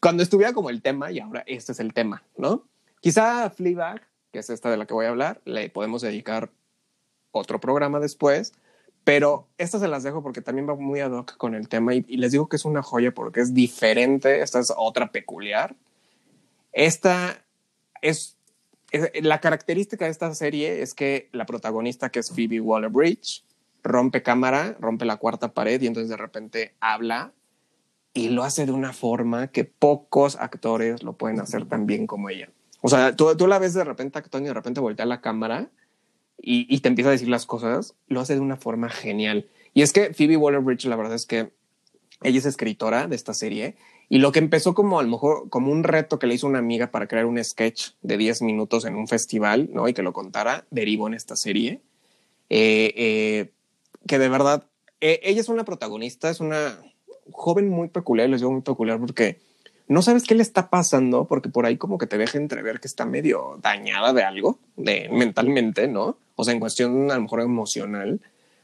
Cuando 0.00 0.22
estuviera 0.22 0.52
como 0.52 0.70
el 0.70 0.82
tema 0.82 1.12
y 1.12 1.20
ahora 1.20 1.44
este 1.46 1.72
es 1.72 1.80
el 1.80 1.92
tema, 1.92 2.22
¿no? 2.36 2.64
Quizá 3.00 3.50
Fleabag, 3.50 4.02
que 4.32 4.38
es 4.40 4.50
esta 4.50 4.70
de 4.70 4.76
la 4.76 4.86
que 4.86 4.94
voy 4.94 5.06
a 5.06 5.10
hablar, 5.10 5.40
le 5.44 5.68
podemos 5.70 6.02
dedicar 6.02 6.50
otro 7.30 7.60
programa 7.60 8.00
después, 8.00 8.52
pero 9.04 9.48
estas 9.58 9.82
se 9.82 9.88
las 9.88 10.02
dejo 10.02 10.22
porque 10.22 10.40
también 10.40 10.68
va 10.68 10.74
muy 10.74 11.00
ad 11.00 11.12
hoc 11.12 11.36
con 11.36 11.54
el 11.54 11.68
tema 11.68 11.94
y, 11.94 12.02
les 12.16 12.32
digo 12.32 12.48
que 12.48 12.56
es 12.56 12.64
una 12.64 12.82
joya 12.82 13.12
porque 13.12 13.40
es 13.40 13.52
diferente. 13.52 14.40
Esta 14.40 14.60
es 14.60 14.72
otra 14.74 15.12
peculiar. 15.12 15.76
Esta 16.72 17.44
es, 18.00 18.38
la 19.20 19.40
característica 19.40 20.06
de 20.06 20.10
esta 20.10 20.34
serie 20.34 20.82
es 20.82 20.94
que 20.94 21.28
la 21.32 21.44
protagonista, 21.44 22.08
que 22.08 22.20
es 22.20 22.30
Phoebe 22.30 22.60
Waller 22.60 22.90
Bridge, 22.90 23.44
rompe 23.82 24.22
cámara, 24.22 24.74
rompe 24.80 25.04
la 25.04 25.18
cuarta 25.18 25.52
pared 25.52 25.80
y 25.82 25.86
entonces 25.86 26.08
de 26.08 26.16
repente 26.16 26.74
habla 26.80 27.32
y 28.14 28.30
lo 28.30 28.42
hace 28.42 28.64
de 28.64 28.72
una 28.72 28.94
forma 28.94 29.48
que 29.48 29.64
pocos 29.64 30.36
actores 30.36 31.02
lo 31.02 31.12
pueden 31.12 31.40
hacer 31.40 31.66
tan 31.66 31.84
bien 31.84 32.06
como 32.06 32.30
ella. 32.30 32.48
O 32.80 32.88
sea, 32.88 33.14
tú, 33.14 33.36
tú 33.36 33.46
la 33.46 33.58
ves 33.58 33.74
de 33.74 33.84
repente 33.84 34.18
actuando 34.18 34.46
y 34.46 34.48
de 34.48 34.54
repente 34.54 34.80
voltea 34.80 35.04
la 35.04 35.20
cámara 35.20 35.68
y, 36.38 36.78
te 36.80 36.88
empieza 36.88 37.08
a 37.08 37.12
decir 37.12 37.28
las 37.28 37.46
cosas, 37.46 37.94
lo 38.06 38.20
hace 38.20 38.34
de 38.34 38.40
una 38.40 38.56
forma 38.56 38.90
genial. 38.90 39.46
Y 39.72 39.82
es 39.82 39.92
que 39.92 40.12
Phoebe 40.12 40.36
Waller-Bridge, 40.36 40.86
la 40.86 40.96
verdad 40.96 41.14
es 41.14 41.26
que 41.26 41.50
ella 42.22 42.38
es 42.38 42.46
escritora 42.46 43.06
de 43.06 43.16
esta 43.16 43.34
serie 43.34 43.76
y 44.08 44.18
lo 44.18 44.32
que 44.32 44.38
empezó 44.38 44.74
como 44.74 44.98
a 44.98 45.02
lo 45.02 45.08
mejor 45.08 45.48
como 45.48 45.72
un 45.72 45.84
reto 45.84 46.18
que 46.18 46.26
le 46.26 46.34
hizo 46.34 46.46
una 46.46 46.58
amiga 46.58 46.90
para 46.90 47.06
crear 47.06 47.26
un 47.26 47.42
sketch 47.42 47.90
de 48.02 48.16
10 48.16 48.42
minutos 48.42 48.84
en 48.84 48.94
un 48.94 49.08
festival, 49.08 49.70
¿no? 49.72 49.88
Y 49.88 49.94
que 49.94 50.02
lo 50.02 50.12
contara, 50.12 50.66
derivó 50.70 51.06
en 51.08 51.14
esta 51.14 51.36
serie. 51.36 51.80
Eh, 52.50 52.92
eh, 52.96 53.52
que 54.06 54.18
de 54.18 54.28
verdad, 54.28 54.66
eh, 55.00 55.20
ella 55.22 55.40
es 55.40 55.48
una 55.48 55.64
protagonista, 55.64 56.28
es 56.30 56.40
una 56.40 56.78
joven 57.32 57.68
muy 57.70 57.88
peculiar, 57.88 58.28
les 58.28 58.40
digo 58.40 58.52
muy 58.52 58.60
peculiar 58.60 59.00
porque 59.00 59.40
no 59.88 60.02
sabes 60.02 60.24
qué 60.24 60.34
le 60.34 60.42
está 60.42 60.68
pasando, 60.70 61.26
porque 61.26 61.48
por 61.48 61.66
ahí 61.66 61.78
como 61.78 61.98
que 61.98 62.06
te 62.06 62.18
deja 62.18 62.38
entrever 62.38 62.80
que 62.80 62.88
está 62.88 63.06
medio 63.06 63.58
dañada 63.62 64.12
de 64.12 64.22
algo, 64.22 64.58
de 64.76 65.08
mentalmente, 65.10 65.88
¿no? 65.88 66.18
O 66.36 66.44
sea, 66.44 66.54
en 66.54 66.60
cuestión 66.60 67.10
a 67.10 67.16
lo 67.16 67.22
mejor 67.22 67.40
emocional, 67.40 68.20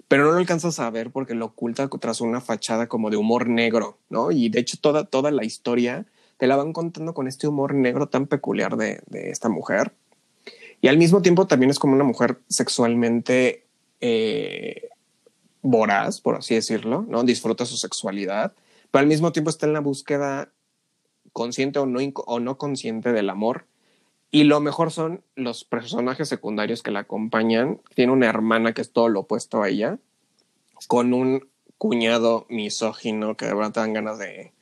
pero 0.08 0.24
no 0.24 0.32
lo 0.32 0.38
alcanzas 0.38 0.80
a 0.80 0.90
ver 0.90 1.10
porque 1.10 1.34
lo 1.34 1.46
oculta 1.46 1.88
tras 1.88 2.20
una 2.20 2.40
fachada 2.40 2.88
como 2.88 3.10
de 3.10 3.16
humor 3.16 3.48
negro, 3.48 3.98
¿no? 4.08 4.32
Y 4.32 4.48
de 4.48 4.60
hecho 4.60 4.76
toda, 4.80 5.04
toda 5.04 5.30
la 5.30 5.44
historia 5.44 6.06
te 6.36 6.46
la 6.46 6.56
van 6.56 6.72
contando 6.72 7.14
con 7.14 7.28
este 7.28 7.46
humor 7.46 7.74
negro 7.74 8.08
tan 8.08 8.26
peculiar 8.26 8.76
de, 8.76 9.02
de 9.06 9.30
esta 9.30 9.48
mujer. 9.48 9.92
Y 10.80 10.88
al 10.88 10.98
mismo 10.98 11.22
tiempo 11.22 11.46
también 11.46 11.70
es 11.70 11.78
como 11.78 11.94
una 11.94 12.04
mujer 12.04 12.40
sexualmente 12.48 13.66
eh, 14.00 14.88
voraz, 15.62 16.20
por 16.20 16.36
así 16.36 16.54
decirlo, 16.54 17.04
¿no? 17.06 17.22
Disfruta 17.22 17.66
su 17.66 17.76
sexualidad, 17.76 18.54
pero 18.90 19.02
al 19.02 19.06
mismo 19.06 19.32
tiempo 19.32 19.50
está 19.50 19.66
en 19.66 19.74
la 19.74 19.80
búsqueda 19.80 20.50
consciente 21.32 21.78
o 21.78 21.86
no, 21.86 22.00
o 22.14 22.40
no 22.40 22.58
consciente 22.58 23.12
del 23.12 23.30
amor 23.30 23.66
y 24.30 24.44
lo 24.44 24.60
mejor 24.60 24.92
son 24.92 25.22
los 25.34 25.64
personajes 25.64 26.28
secundarios 26.28 26.82
que 26.82 26.92
la 26.92 27.00
acompañan. 27.00 27.80
Tiene 27.94 28.12
una 28.12 28.28
hermana 28.28 28.72
que 28.72 28.80
es 28.80 28.92
todo 28.92 29.08
lo 29.08 29.20
opuesto 29.20 29.62
a 29.62 29.68
ella, 29.68 29.98
con 30.86 31.12
un 31.12 31.48
cuñado 31.78 32.46
misógino 32.48 33.36
que 33.36 33.46
de 33.46 33.54
verdad 33.54 33.72
te 33.72 33.80
dan 33.80 33.92
ganas 33.92 34.18
de, 34.18 34.52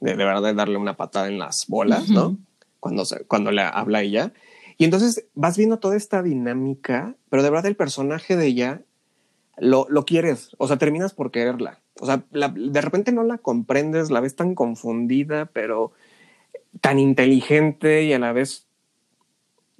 de, 0.00 0.14
verdad 0.14 0.42
de 0.42 0.54
darle 0.54 0.76
una 0.76 0.96
patada 0.96 1.28
en 1.28 1.38
las 1.38 1.66
bolas, 1.66 2.08
¿no? 2.08 2.36
Cuando, 2.78 3.04
se, 3.04 3.24
cuando 3.24 3.50
le 3.50 3.62
habla 3.62 4.02
ella. 4.02 4.32
Y 4.78 4.84
entonces 4.84 5.24
vas 5.34 5.56
viendo 5.56 5.78
toda 5.78 5.96
esta 5.96 6.22
dinámica, 6.22 7.16
pero 7.28 7.42
de 7.42 7.50
verdad 7.50 7.66
el 7.66 7.76
personaje 7.76 8.36
de 8.36 8.46
ella 8.46 8.82
lo, 9.56 9.86
lo 9.88 10.04
quieres, 10.04 10.50
o 10.58 10.68
sea, 10.68 10.76
terminas 10.76 11.14
por 11.14 11.30
quererla. 11.30 11.80
O 11.98 12.06
sea, 12.06 12.22
de 12.30 12.80
repente 12.82 13.10
no 13.10 13.24
la 13.24 13.38
comprendes, 13.38 14.10
la 14.10 14.20
ves 14.20 14.36
tan 14.36 14.54
confundida, 14.54 15.46
pero 15.46 15.92
tan 16.82 16.98
inteligente 16.98 18.04
y 18.04 18.12
a 18.12 18.18
la 18.18 18.32
vez 18.32 18.65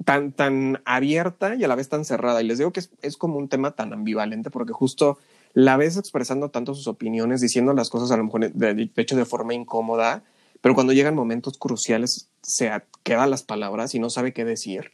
tan, 0.04 0.32
tan 0.32 0.82
abierta 0.84 1.54
y 1.54 1.64
a 1.64 1.68
la 1.68 1.74
vez 1.74 1.88
tan 1.88 2.04
cerrada. 2.04 2.42
Y 2.42 2.46
les 2.46 2.58
digo 2.58 2.72
que 2.72 2.80
es, 3.02 3.16
como 3.16 3.38
un 3.38 3.48
tema 3.48 3.72
tan 3.72 3.92
ambivalente 3.92 4.50
porque 4.50 4.72
justo 4.72 5.18
la 5.52 5.76
ves 5.76 5.96
expresando 5.96 6.50
tanto 6.50 6.74
sus 6.74 6.86
opiniones, 6.86 7.40
diciendo 7.40 7.72
las 7.72 7.90
cosas 7.90 8.10
a 8.10 8.16
lo 8.16 8.24
mejor 8.24 8.52
de, 8.52 8.90
hecho 8.96 9.16
de 9.16 9.24
forma 9.24 9.54
incómoda, 9.54 10.22
pero 10.60 10.74
cuando 10.74 10.92
llegan 10.92 11.14
momentos 11.14 11.58
cruciales 11.58 12.28
se 12.42 12.70
quedan 13.02 13.30
las 13.30 13.42
palabras 13.42 13.94
y 13.94 13.98
no 13.98 14.10
sabe 14.10 14.32
qué 14.32 14.44
decir, 14.44 14.92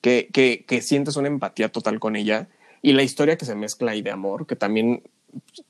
que, 0.00 0.28
que, 0.32 0.64
que 0.66 0.80
sientes 0.80 1.16
una 1.16 1.28
empatía 1.28 1.70
total 1.70 2.00
con 2.00 2.16
ella 2.16 2.48
y 2.80 2.92
la 2.92 3.02
historia 3.02 3.36
que 3.36 3.44
se 3.44 3.54
mezcla 3.54 3.92
ahí 3.92 4.02
de 4.02 4.10
amor, 4.10 4.46
que 4.46 4.56
también 4.56 5.02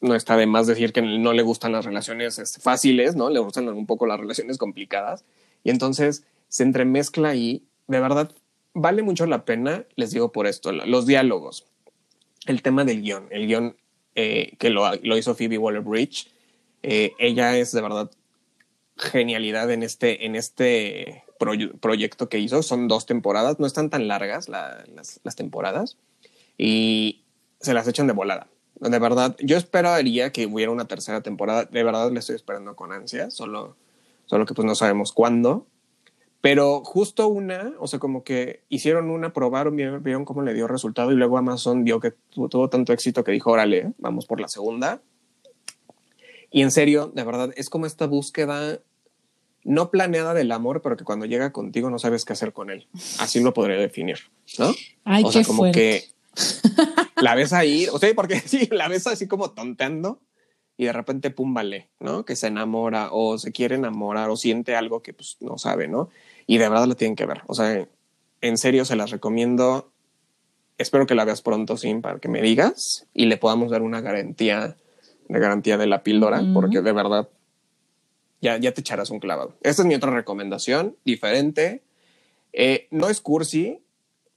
no 0.01 0.15
está 0.15 0.37
de 0.37 0.47
más 0.47 0.67
decir 0.67 0.93
que 0.93 1.03
no 1.03 1.33
le 1.33 1.43
gustan 1.43 1.73
las 1.73 1.85
relaciones 1.85 2.39
este, 2.39 2.61
fáciles, 2.61 3.15
¿no? 3.15 3.31
Le 3.31 3.39
gustan 3.39 3.69
un 3.69 3.87
poco 3.87 4.07
las 4.07 4.19
relaciones 4.19 4.59
complicadas. 4.59 5.25
Y 5.63 5.71
entonces 5.71 6.25
se 6.49 6.63
entremezcla 6.63 7.29
ahí. 7.29 7.65
De 7.87 8.01
verdad, 8.01 8.33
vale 8.75 9.03
mucho 9.03 9.27
la 9.27 9.45
pena, 9.45 9.85
les 9.97 10.11
digo 10.11 10.33
por 10.33 10.47
esto, 10.47 10.73
los 10.73 11.07
diálogos, 11.07 11.67
el 12.47 12.63
tema 12.63 12.85
del 12.85 13.03
guion, 13.03 13.29
el 13.31 13.47
guion 13.47 13.77
eh, 14.15 14.57
que 14.59 14.71
lo, 14.71 14.95
hizo 15.17 15.35
Phoebe 15.35 15.59
Waller-Bridge, 15.59 16.29
eh, 16.83 17.13
ella 17.19 17.57
es 17.57 17.73
de 17.73 17.81
verdad 17.81 18.11
genialidad 18.97 19.71
en 19.71 19.83
este, 19.83 20.27
en 20.27 20.37
este 20.37 21.25
proyecto 21.81 22.29
que 22.29 22.39
hizo. 22.39 22.63
Son 22.63 22.89
dos 22.89 23.07
temporadas, 23.07 23.59
no 23.59 23.67
están 23.67 23.91
tan 23.91 24.09
largas 24.09 24.49
las, 24.49 25.21
las, 25.23 25.37
temporadas 25.37 25.99
y 26.59 27.25
se 27.61 27.75
las 27.75 27.89
echan 27.89 28.07
de 28.07 28.13
volada. 28.13 28.49
De 28.81 28.99
verdad, 28.99 29.37
yo 29.41 29.57
esperaría 29.57 30.33
que 30.33 30.47
hubiera 30.47 30.73
una 30.73 30.87
tercera 30.87 31.21
temporada. 31.21 31.65
De 31.65 31.85
verdad, 31.85 32.11
le 32.11 32.19
estoy 32.19 32.37
esperando 32.37 32.75
con 32.75 32.93
ansia, 32.93 33.31
solo, 33.31 33.77
solo 34.27 34.47
que 34.47 34.55
pues 34.55 34.67
no 34.67 34.75
sabemos 34.75 35.13
cuándo. 35.13 35.67
Pero 36.43 36.83
justo 36.85 37.29
una, 37.29 37.73
o 37.79 37.87
sea, 37.87 38.01
como 38.01 38.25
que 38.25 38.65
hicieron 38.69 39.11
una, 39.11 39.33
probaron, 39.33 39.77
vieron 39.77 40.25
cómo 40.25 40.43
le 40.43 40.53
dio 40.55 40.67
resultado 40.67 41.13
y 41.13 41.15
luego 41.15 41.39
Amazon 41.39 41.85
vio 41.85 42.01
que 42.01 42.15
tuvo, 42.31 42.69
tanto 42.69 42.93
éxito 42.93 43.23
que 43.23 43.31
dijo, 43.31 43.53
órale, 43.53 43.93
vamos 43.99 44.27
por 44.27 44.41
la 44.41 44.49
segunda. 44.49 45.01
Y 46.51 46.63
en 46.63 46.73
serio, 46.73 47.13
de 47.15 47.23
verdad, 47.23 47.53
es 47.57 47.71
como 47.71 47.87
esta 47.87 48.07
búsqueda 48.07 48.81
no 49.63 49.93
planeada 49.93 50.35
del 50.35 50.51
amor, 50.51 50.83
pero 50.83 50.97
que 50.97 51.05
cuando 51.05 51.27
llega 51.27 51.53
contigo 51.53 51.91
no 51.91 52.01
sabes 52.01 52.25
qué 52.25 52.33
hacer 52.33 52.53
con 52.53 52.71
él. 52.71 52.89
Así 53.21 53.39
lo 53.39 53.55
podría 53.55 53.77
definir, 53.77 54.19
¿no? 54.59 54.75
Ay, 55.05 55.23
o 55.25 55.31
sea, 55.31 55.45
como 55.45 55.71
que 55.71 56.03
la 57.21 57.37
ves 57.37 57.53
ahí, 57.53 57.87
o 57.93 58.01
sea, 58.01 58.13
porque 58.17 58.41
sí, 58.45 58.69
la 58.73 58.89
ves 58.89 59.07
así 59.07 59.29
como 59.29 59.53
tonteando 59.53 60.21
y 60.77 60.87
de 60.87 60.93
repente 60.93 61.31
pum, 61.31 61.55
vale, 61.55 61.91
¿no? 62.01 62.25
Que 62.25 62.35
se 62.35 62.49
enamora 62.49 63.11
o 63.13 63.39
se 63.39 63.53
quiere 63.53 63.77
enamorar 63.77 64.29
o 64.29 64.37
siente 64.37 64.75
algo 64.75 65.03
que 65.03 65.15
pues 65.15 65.37
no 65.39 65.57
sabe, 65.57 65.87
¿no? 65.87 66.11
Y 66.47 66.59
de 66.59 66.69
verdad 66.69 66.87
la 66.87 66.95
tienen 66.95 67.17
que 67.17 67.27
ver. 67.27 67.43
O 67.47 67.55
sea, 67.55 67.87
en 68.41 68.59
serio 68.59 68.85
se 68.85 68.97
las 68.97 69.11
recomiendo. 69.11 69.93
Espero 70.79 71.07
que 71.07 71.15
la 71.15 71.25
veas 71.25 71.43
pronto, 71.43 71.77
sin 71.77 72.03
para 72.03 72.19
que 72.19 72.29
me 72.29 72.43
digas 72.43 73.07
y 73.15 73.27
le 73.27 73.37
podamos 73.37 73.71
dar 73.71 73.83
una 73.83 74.01
garantía 74.01 74.77
de 75.29 75.39
garantía 75.39 75.79
de 75.79 75.87
la 75.87 76.03
píldora, 76.03 76.43
porque 76.53 76.81
de 76.81 76.93
verdad 76.93 77.29
ya, 78.41 78.59
ya 78.59 78.73
te 78.73 78.81
echarás 78.81 79.11
un 79.11 79.21
clavado. 79.21 79.55
Esta 79.63 79.83
es 79.83 79.89
mi 79.89 79.95
otra 79.95 80.11
recomendación, 80.11 80.97
diferente. 81.05 81.83
Eh, 82.53 82.89
no 82.91 83.09
es 83.09 83.21
cursi, 83.21 83.79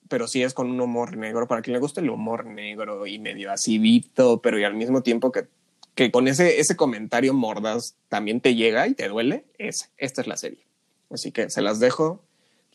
pero 0.07 0.27
sí 0.27 0.43
es 0.43 0.53
con 0.53 0.69
un 0.69 0.79
humor 0.79 1.17
negro. 1.17 1.47
Para 1.47 1.61
quien 1.61 1.73
le 1.73 1.79
guste 1.79 2.01
el 2.01 2.09
humor 2.09 2.45
negro 2.45 3.07
y 3.07 3.19
medio 3.19 3.51
acidito, 3.51 4.41
pero 4.41 4.59
y 4.59 4.63
al 4.63 4.75
mismo 4.75 5.01
tiempo 5.01 5.31
que, 5.31 5.47
que 5.95 6.11
con 6.11 6.27
ese, 6.27 6.59
ese 6.59 6.75
comentario 6.75 7.33
mordaz 7.33 7.95
también 8.07 8.39
te 8.39 8.55
llega 8.55 8.87
y 8.87 8.93
te 8.93 9.07
duele, 9.07 9.45
es, 9.57 9.91
esta 9.97 10.21
es 10.21 10.27
la 10.27 10.37
serie. 10.37 10.65
Así 11.09 11.31
que 11.31 11.49
se 11.49 11.61
las 11.61 11.79
dejo. 11.79 12.23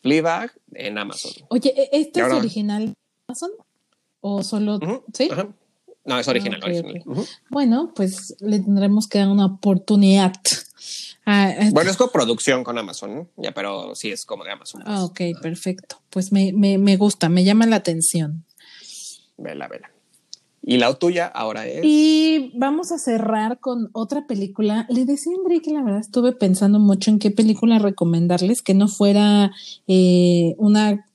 Fleabag 0.01 0.51
en 0.73 0.97
Amazon. 0.97 1.31
Oye, 1.49 1.73
¿e-, 1.75 1.89
¿esto 1.99 2.25
es 2.25 2.33
original 2.33 2.87
de 2.87 2.93
Amazon? 3.27 3.51
¿O 4.19 4.43
solo? 4.43 4.79
¿Sí? 5.13 5.29
No, 6.05 6.19
es 6.19 6.27
original. 6.27 6.61
Bueno, 7.49 7.91
pues 7.95 8.35
le 8.39 8.59
tendremos 8.59 9.07
que 9.07 9.19
dar 9.19 9.29
una 9.29 9.45
oportunidad. 9.45 10.33
bueno, 11.71 11.91
es 11.91 11.97
coproducción 11.97 12.63
con 12.63 12.77
Amazon, 12.77 13.29
ya, 13.37 13.53
pero 13.53 13.93
sí 13.95 14.11
es 14.11 14.25
como 14.25 14.43
de 14.43 14.51
Amazon. 14.51 14.81
Ah, 14.85 15.03
ok, 15.03 15.21
perfecto. 15.41 16.01
Pues 16.09 16.31
me, 16.31 16.53
me, 16.53 16.77
me 16.77 16.97
gusta, 16.97 17.29
me 17.29 17.43
llama 17.43 17.67
la 17.67 17.75
atención. 17.77 18.45
Vela, 19.37 19.67
vela. 19.67 19.91
Y 20.63 20.77
la 20.77 20.93
tuya 20.93 21.25
ahora 21.25 21.65
es. 21.65 21.81
Y 21.83 22.51
vamos 22.55 22.91
a 22.91 22.99
cerrar 22.99 23.59
con 23.59 23.89
otra 23.93 24.27
película. 24.27 24.85
Le 24.89 25.05
decía 25.05 25.33
a 25.33 25.39
André 25.39 25.61
que 25.61 25.71
la 25.71 25.81
verdad 25.81 26.01
estuve 26.01 26.33
pensando 26.33 26.79
mucho 26.79 27.09
en 27.09 27.17
qué 27.17 27.31
película 27.31 27.79
recomendarles, 27.79 28.61
que 28.61 28.75
no 28.75 28.87
fuera 28.87 29.51
eh, 29.87 30.53
una 30.59 31.07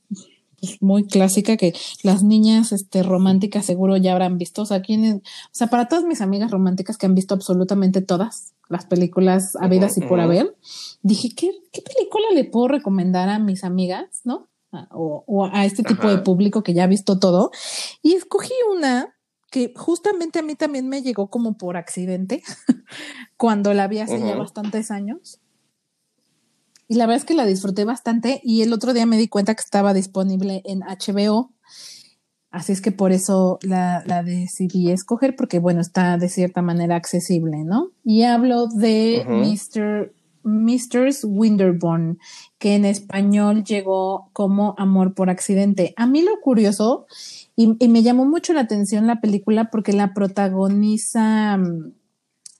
pues, 0.59 0.83
muy 0.83 1.07
clásica 1.07 1.57
que 1.57 1.75
las 2.03 2.25
niñas 2.25 2.73
este, 2.73 3.05
románticas 3.05 3.67
seguro 3.67 3.97
ya 3.97 4.13
habrán 4.13 4.37
visto. 4.37 4.63
O 4.63 4.67
sea, 4.67 4.83
quienes, 4.83 5.17
o 5.17 5.21
sea, 5.53 5.69
para 5.69 5.87
todas 5.87 6.05
mis 6.05 6.21
amigas 6.21 6.51
románticas 6.51 6.99
que 6.99 7.07
han 7.07 7.15
visto 7.15 7.35
absolutamente 7.35 8.01
todas 8.01 8.53
las 8.69 8.85
películas 8.85 9.55
habidas 9.61 9.97
y 9.97 10.01
por 10.01 10.19
haber, 10.19 10.57
dije, 11.03 11.31
¿qué, 11.37 11.53
¿qué 11.73 11.83
película 11.83 12.27
le 12.35 12.45
puedo 12.45 12.67
recomendar 12.67 13.29
a 13.29 13.39
mis 13.39 13.63
amigas, 13.63 14.23
no? 14.25 14.49
O, 14.91 15.23
o 15.27 15.47
a 15.47 15.65
este 15.65 15.85
tipo 15.85 16.09
de 16.09 16.19
público 16.19 16.63
que 16.63 16.75
ya 16.75 16.85
ha 16.85 16.89
visto 16.89 17.21
todo. 17.21 17.53
Y 18.03 18.15
escogí 18.15 18.53
una 18.77 19.16
que 19.57 19.73
justamente 19.75 20.41
a 20.41 20.43
mí 20.43 20.55
también 20.55 20.87
me 20.87 21.01
llegó 21.01 21.31
como 21.31 21.57
por 21.57 21.79
accidente 21.79 22.43
cuando 23.39 23.73
la 23.73 23.89
vi 23.89 24.01
hace 24.01 24.21
ya 24.21 24.37
bastantes 24.37 24.91
años. 24.91 25.41
Y 26.89 26.97
la 26.97 27.07
verdad 27.07 27.23
es 27.23 27.25
que 27.25 27.33
la 27.33 27.47
disfruté 27.47 27.87
bastante 27.87 28.43
y 28.45 28.61
el 28.61 28.75
otro 28.75 28.93
día 28.93 29.07
me 29.07 29.17
di 29.17 29.29
cuenta 29.29 29.55
que 29.55 29.63
estaba 29.63 29.95
disponible 29.95 30.61
en 30.67 30.81
HBO. 30.81 31.55
Así 32.51 32.73
es 32.73 32.83
que 32.83 32.93
por 32.93 33.13
eso 33.13 33.59
la, 33.63 34.03
decidí 34.23 34.91
escoger 34.91 35.35
porque, 35.35 35.59
bueno, 35.59 35.81
está 35.81 36.19
de 36.19 36.29
cierta 36.29 36.61
manera 36.61 36.97
accesible, 36.97 37.65
¿no? 37.65 37.93
Y 38.05 38.25
hablo 38.25 38.67
de 38.67 39.25
Mr. 39.27 40.13
Mr. 40.47 41.11
Winterborn, 41.25 42.19
que 42.59 42.75
en 42.75 42.85
español 42.85 43.65
llegó 43.65 44.31
como 44.33 44.75
Amor 44.79 45.15
por 45.15 45.29
accidente. 45.29 45.93
A 45.97 46.07
mí 46.07 46.23
lo 46.23 46.41
curioso 46.41 47.07
y, 47.57 47.89
me 47.89 48.03
llamó 48.03 48.25
mucho 48.25 48.53
la 48.53 48.61
atención 48.61 49.07
la 49.07 49.21
película 49.21 49.71
porque 49.71 49.93
la 49.93 50.15
protagoniza 50.15 51.57
mm, 51.57 51.93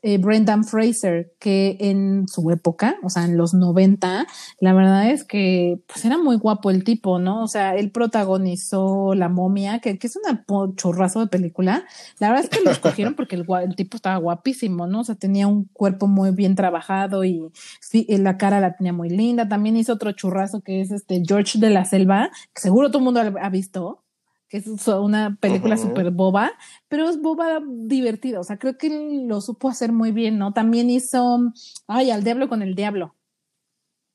eh, 0.03 0.19
Brendan 0.19 0.65
Fraser, 0.65 1.33
que 1.39 1.77
en 1.81 2.29
su 2.29 2.51
época, 2.51 2.97
o 3.03 3.11
sea, 3.11 3.25
en 3.25 3.37
los 3.37 3.55
90, 3.55 4.27
la 4.61 4.73
verdad 4.73 5.11
es 5.11 5.25
que 5.25 5.81
pues 5.87 6.05
era 6.05 6.19
muy 6.19 6.37
guapo 6.37 6.71
el 6.71 6.85
tipo, 6.85 7.19
¿no? 7.19 7.43
O 7.43 7.49
sea, 7.49 7.75
él 7.77 7.91
protagonizó 7.91 9.15
La 9.15 9.29
momia, 9.29 9.81
que, 9.81 9.99
es 10.01 10.17
una 10.17 10.45
chorrazo 10.77 11.21
de 11.21 11.27
película. 11.27 11.85
La 12.19 12.29
verdad 12.29 12.45
es 12.45 12.51
que 12.51 12.65
lo 12.65 12.71
escogieron 12.71 13.15
porque 13.17 13.37
el, 13.37 13.47
el, 13.63 13.77
tipo 13.77 13.97
estaba 13.97 14.17
guapísimo, 14.19 14.87
¿no? 14.87 15.01
O 15.01 15.05
sea, 15.05 15.15
tenía 15.15 15.47
un 15.47 15.65
cuerpo 15.73 16.07
muy 16.07 16.31
bien 16.31 16.55
trabajado 16.55 17.25
y 17.25 17.43
sí, 17.81 18.07
la 18.09 18.37
cara 18.37 18.61
la 18.61 18.77
tenía 18.77 18.93
muy 18.93 19.09
linda. 19.09 19.49
También 19.49 19.77
hizo 19.77 19.95
otro 19.95 20.13
churrazo 20.13 20.61
que 20.61 20.81
es 20.81 20.91
este 20.91 21.23
George 21.27 21.59
de 21.59 21.71
la 21.71 21.85
Selva, 21.85 22.31
que 22.55 22.61
seguro 22.61 22.89
todo 22.91 22.99
el 22.99 23.05
mundo 23.05 23.21
ha 23.41 23.51
visto 23.51 24.06
que 24.49 24.59
es 24.59 24.89
una 24.89 25.37
película 25.41 25.77
súper 25.77 26.11
boba, 26.11 26.53
pero 26.89 27.09
es 27.09 27.21
boba 27.21 27.61
divertida, 27.67 28.41
o 28.41 28.45
sea, 28.45 28.59
creo 28.59 28.79
que 28.79 29.25
lo 29.27 29.41
supo 29.41 29.69
hacer 29.69 29.93
muy 29.93 30.13
bien, 30.13 30.39
¿no? 30.39 30.53
También 30.53 30.89
hizo, 30.91 31.53
ay, 31.87 32.11
al 32.11 32.23
diablo 32.23 32.49
con 32.49 32.63
el 32.63 32.75
diablo. 32.75 33.15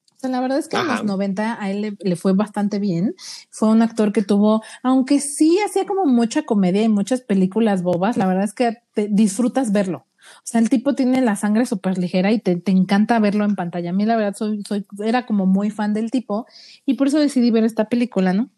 O 0.10 0.20
sea, 0.22 0.30
la 0.30 0.40
verdad 0.40 0.60
es 0.60 0.68
que 0.68 0.78
en 0.78 0.88
los 0.88 1.04
90 1.04 1.58
a 1.60 1.72
él 1.72 1.98
le, 2.00 2.16
fue 2.16 2.34
bastante 2.34 2.78
bien. 2.78 3.16
Fue 3.50 3.70
un 3.70 3.82
actor 3.82 4.14
que 4.14 4.22
tuvo, 4.22 4.62
aunque 4.84 5.20
sí 5.20 5.58
hacía 5.66 5.88
como 5.88 6.06
mucha 6.06 6.44
comedia 6.44 6.84
y 6.84 6.90
muchas 6.90 7.22
películas 7.22 7.82
bobas, 7.82 8.18
la 8.18 8.28
verdad 8.28 8.44
es 8.44 8.54
que 8.54 8.78
te 8.94 9.08
disfrutas 9.10 9.72
verlo. 9.72 10.06
O 10.38 10.42
sea, 10.44 10.62
el 10.62 10.70
tipo 10.70 10.94
tiene 10.94 11.22
la 11.22 11.36
sangre 11.36 11.66
súper 11.66 11.98
ligera 11.98 12.32
y 12.32 12.38
te, 12.38 12.56
te, 12.56 12.72
encanta 12.72 13.18
verlo 13.18 13.46
en 13.46 13.56
pantalla. 13.56 13.90
A 13.90 13.94
mí, 13.94 14.06
la 14.06 14.16
verdad, 14.16 14.36
soy, 14.36 14.62
soy, 14.62 14.86
era 15.04 15.26
como 15.26 15.48
muy 15.48 15.72
fan 15.72 15.96
del 15.96 16.12
tipo 16.12 16.46
y 16.86 16.94
por 16.94 17.08
eso 17.08 17.18
decidí 17.18 17.50
ver 17.50 17.64
esta 17.64 17.86
película, 17.90 18.32
¿no? 18.32 18.52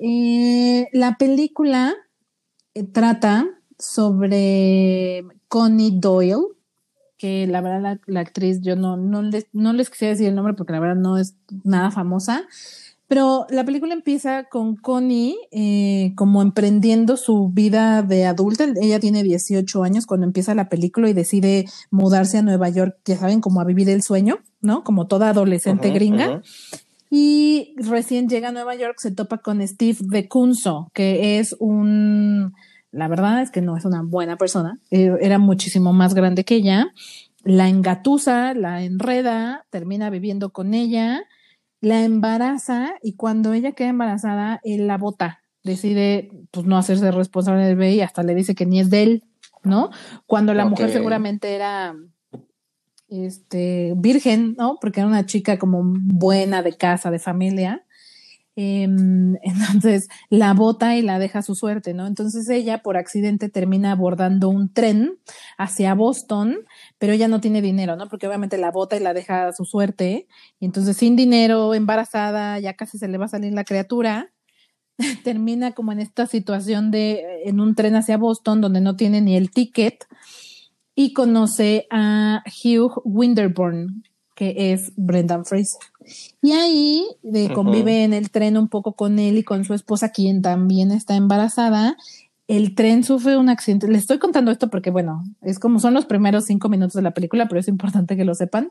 Eh, 0.00 0.88
la 0.92 1.16
película 1.18 1.94
eh, 2.74 2.84
trata 2.84 3.46
sobre 3.78 5.24
Connie 5.48 5.92
Doyle, 5.92 6.42
que 7.18 7.46
la 7.46 7.60
verdad 7.60 8.00
la, 8.06 8.20
actriz, 8.20 8.62
yo 8.62 8.76
no, 8.76 8.96
no, 8.96 9.22
les, 9.22 9.46
no 9.52 9.74
les 9.74 9.90
quisiera 9.90 10.12
decir 10.12 10.28
el 10.28 10.34
nombre 10.34 10.54
porque 10.54 10.72
la 10.72 10.80
verdad 10.80 11.00
no 11.00 11.18
es 11.18 11.36
nada 11.64 11.90
famosa, 11.90 12.46
pero 13.08 13.46
la 13.50 13.64
película 13.64 13.92
empieza 13.92 14.44
con 14.44 14.76
Connie 14.76 15.36
eh, 15.50 16.12
como 16.14 16.42
emprendiendo 16.42 17.16
su 17.16 17.48
vida 17.48 18.02
de 18.02 18.24
adulta. 18.24 18.66
Ella 18.80 19.00
tiene 19.00 19.24
18 19.24 19.82
años 19.82 20.06
cuando 20.06 20.26
empieza 20.26 20.54
la 20.54 20.68
película 20.68 21.10
y 21.10 21.12
decide 21.12 21.66
mudarse 21.90 22.38
a 22.38 22.42
Nueva 22.42 22.68
York, 22.68 22.96
ya 23.04 23.18
saben, 23.18 23.40
como 23.40 23.60
a 23.60 23.64
vivir 23.64 23.90
el 23.90 24.02
sueño, 24.02 24.38
¿no? 24.60 24.84
Como 24.84 25.08
toda 25.08 25.30
adolescente 25.30 25.90
gringa. 25.90 26.40
Y 27.10 27.74
recién 27.76 28.28
llega 28.28 28.48
a 28.48 28.52
Nueva 28.52 28.76
York, 28.76 28.96
se 28.98 29.10
topa 29.10 29.38
con 29.38 29.66
Steve 29.66 29.98
de 30.00 30.28
Kunzo, 30.28 30.88
que 30.94 31.40
es 31.40 31.56
un, 31.58 32.54
la 32.92 33.08
verdad 33.08 33.42
es 33.42 33.50
que 33.50 33.60
no 33.60 33.76
es 33.76 33.84
una 33.84 34.02
buena 34.02 34.36
persona, 34.36 34.78
eh, 34.92 35.12
era 35.20 35.38
muchísimo 35.38 35.92
más 35.92 36.14
grande 36.14 36.44
que 36.44 36.54
ella, 36.54 36.92
la 37.42 37.68
engatusa, 37.68 38.54
la 38.54 38.84
enreda, 38.84 39.66
termina 39.70 40.08
viviendo 40.08 40.50
con 40.50 40.72
ella, 40.72 41.24
la 41.80 42.04
embaraza 42.04 42.94
y 43.02 43.14
cuando 43.14 43.54
ella 43.54 43.72
queda 43.72 43.88
embarazada, 43.88 44.60
él 44.62 44.86
la 44.86 44.96
bota, 44.96 45.40
decide 45.64 46.30
pues 46.52 46.64
no 46.66 46.76
hacerse 46.76 47.10
responsable 47.10 47.64
del 47.64 47.76
bebé 47.76 47.94
y 47.94 48.00
hasta 48.02 48.22
le 48.22 48.36
dice 48.36 48.54
que 48.54 48.66
ni 48.66 48.78
es 48.78 48.88
de 48.88 49.02
él, 49.02 49.24
¿no? 49.64 49.90
Cuando 50.26 50.54
la 50.54 50.66
mujer 50.66 50.90
seguramente 50.90 51.54
era 51.54 51.96
este, 53.10 53.94
virgen, 53.96 54.54
¿no? 54.56 54.78
Porque 54.80 55.00
era 55.00 55.08
una 55.08 55.26
chica 55.26 55.58
como 55.58 55.82
buena 55.84 56.62
de 56.62 56.76
casa, 56.76 57.10
de 57.10 57.18
familia. 57.18 57.84
Em, 58.56 59.36
entonces 59.42 60.08
la 60.28 60.52
bota 60.54 60.96
y 60.96 61.02
la 61.02 61.18
deja 61.18 61.42
su 61.42 61.54
suerte, 61.54 61.94
¿no? 61.94 62.06
Entonces 62.06 62.48
ella 62.48 62.82
por 62.82 62.96
accidente 62.96 63.48
termina 63.48 63.92
abordando 63.92 64.48
un 64.48 64.72
tren 64.72 65.18
hacia 65.56 65.94
Boston, 65.94 66.58
pero 66.98 67.12
ella 67.12 67.28
no 67.28 67.40
tiene 67.40 67.62
dinero, 67.62 67.96
¿no? 67.96 68.08
Porque 68.08 68.26
obviamente 68.26 68.58
la 68.58 68.70
bota 68.70 68.96
y 68.96 69.00
la 69.00 69.14
deja 69.14 69.52
su 69.52 69.64
suerte, 69.64 70.26
y 70.58 70.66
entonces 70.66 70.96
sin 70.96 71.16
dinero, 71.16 71.74
embarazada, 71.74 72.58
ya 72.58 72.74
casi 72.74 72.98
se 72.98 73.08
le 73.08 73.18
va 73.18 73.26
a 73.26 73.28
salir 73.28 73.52
la 73.52 73.64
criatura, 73.64 74.32
termina 75.24 75.72
como 75.72 75.92
en 75.92 76.00
esta 76.00 76.26
situación 76.26 76.90
de 76.90 77.42
en 77.44 77.60
un 77.60 77.74
tren 77.74 77.96
hacia 77.96 78.18
Boston 78.18 78.60
donde 78.60 78.80
no 78.80 78.96
tiene 78.96 79.20
ni 79.20 79.36
el 79.36 79.50
ticket 79.50 80.06
y 81.00 81.14
conoce 81.14 81.86
a 81.90 82.42
Hugh 82.44 83.00
Winterborn, 83.04 84.04
que 84.34 84.74
es 84.74 84.92
Brendan 84.96 85.46
Fraser. 85.46 85.80
Y 86.42 86.52
ahí 86.52 87.06
de, 87.22 87.50
convive 87.54 88.04
en 88.04 88.12
el 88.12 88.30
tren 88.30 88.58
un 88.58 88.68
poco 88.68 88.92
con 88.92 89.18
él 89.18 89.38
y 89.38 89.42
con 89.42 89.64
su 89.64 89.72
esposa, 89.72 90.10
quien 90.10 90.42
también 90.42 90.90
está 90.90 91.16
embarazada. 91.16 91.96
El 92.48 92.74
tren 92.74 93.02
sufre 93.02 93.38
un 93.38 93.48
accidente. 93.48 93.88
Les 93.88 94.02
estoy 94.02 94.18
contando 94.18 94.50
esto 94.50 94.68
porque, 94.68 94.90
bueno, 94.90 95.24
es 95.40 95.58
como 95.58 95.80
son 95.80 95.94
los 95.94 96.04
primeros 96.04 96.44
cinco 96.44 96.68
minutos 96.68 96.92
de 96.92 97.02
la 97.02 97.14
película, 97.14 97.48
pero 97.48 97.60
es 97.60 97.68
importante 97.68 98.14
que 98.14 98.26
lo 98.26 98.34
sepan. 98.34 98.70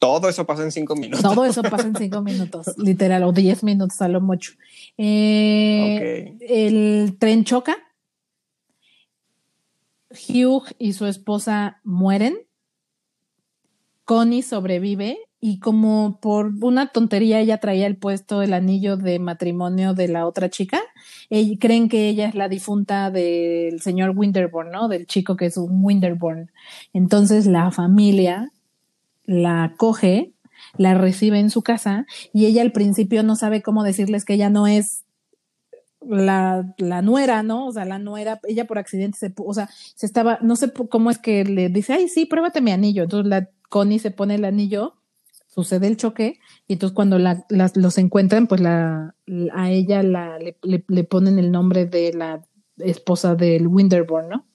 Todo 0.00 0.28
eso 0.28 0.44
pasa 0.44 0.64
en 0.64 0.72
cinco 0.72 0.96
minutos. 0.96 1.22
Todo 1.22 1.44
eso 1.44 1.62
pasa 1.70 1.86
en 1.86 1.94
cinco 1.94 2.20
minutos, 2.20 2.74
literal, 2.78 3.22
o 3.22 3.30
diez 3.30 3.62
minutos 3.62 4.00
a 4.00 4.08
lo 4.08 4.20
mucho. 4.20 4.54
Eh, 4.96 6.36
el 6.40 7.16
tren 7.16 7.44
choca. 7.44 7.76
Hugh 10.28 10.64
y 10.78 10.92
su 10.92 11.06
esposa 11.06 11.80
mueren. 11.84 12.38
Connie 14.04 14.42
sobrevive 14.42 15.18
y 15.40 15.60
como 15.60 16.18
por 16.20 16.52
una 16.62 16.88
tontería 16.88 17.40
ella 17.40 17.58
traía 17.58 17.86
el 17.86 17.96
puesto 17.96 18.42
el 18.42 18.54
anillo 18.54 18.96
de 18.96 19.18
matrimonio 19.18 19.94
de 19.94 20.08
la 20.08 20.26
otra 20.26 20.48
chica, 20.50 20.80
creen 21.60 21.88
que 21.88 22.08
ella 22.08 22.26
es 22.26 22.34
la 22.34 22.48
difunta 22.48 23.10
del 23.10 23.80
señor 23.80 24.14
Winterborn, 24.16 24.70
¿no? 24.70 24.88
Del 24.88 25.06
chico 25.06 25.36
que 25.36 25.46
es 25.46 25.56
un 25.56 25.84
Winterborn. 25.84 26.50
Entonces 26.92 27.46
la 27.46 27.70
familia 27.70 28.50
la 29.24 29.74
coge, 29.76 30.32
la 30.76 30.94
recibe 30.94 31.38
en 31.38 31.50
su 31.50 31.62
casa 31.62 32.06
y 32.32 32.46
ella 32.46 32.62
al 32.62 32.72
principio 32.72 33.22
no 33.22 33.36
sabe 33.36 33.62
cómo 33.62 33.84
decirles 33.84 34.24
que 34.24 34.34
ella 34.34 34.50
no 34.50 34.66
es 34.66 35.04
la, 36.08 36.74
la 36.78 37.02
nuera, 37.02 37.42
¿no? 37.42 37.66
O 37.66 37.72
sea, 37.72 37.84
la 37.84 37.98
nuera, 37.98 38.40
ella 38.48 38.66
por 38.66 38.78
accidente 38.78 39.18
se, 39.18 39.32
o 39.36 39.54
sea, 39.54 39.68
se 39.94 40.06
estaba, 40.06 40.38
no 40.42 40.56
sé 40.56 40.72
cómo 40.72 41.10
es 41.10 41.18
que 41.18 41.44
le 41.44 41.68
dice, 41.68 41.92
ay, 41.92 42.08
sí, 42.08 42.26
pruébate 42.26 42.60
mi 42.60 42.70
anillo. 42.70 43.04
Entonces 43.04 43.28
la 43.28 43.50
Connie 43.68 43.98
se 43.98 44.10
pone 44.10 44.36
el 44.36 44.44
anillo, 44.44 44.94
sucede 45.46 45.86
el 45.86 45.96
choque 45.96 46.38
y 46.66 46.74
entonces 46.74 46.94
cuando 46.94 47.18
la, 47.18 47.44
los 47.48 47.98
encuentran, 47.98 48.46
pues 48.46 48.60
la, 48.60 49.14
a 49.52 49.70
ella 49.70 50.02
la, 50.02 50.38
le, 50.38 50.56
le 50.62 51.04
ponen 51.04 51.38
el 51.38 51.50
nombre 51.52 51.86
de 51.86 52.12
la 52.12 52.42
esposa 52.78 53.34
del 53.34 53.66
Winterborn, 53.66 54.28
¿no? 54.28 54.47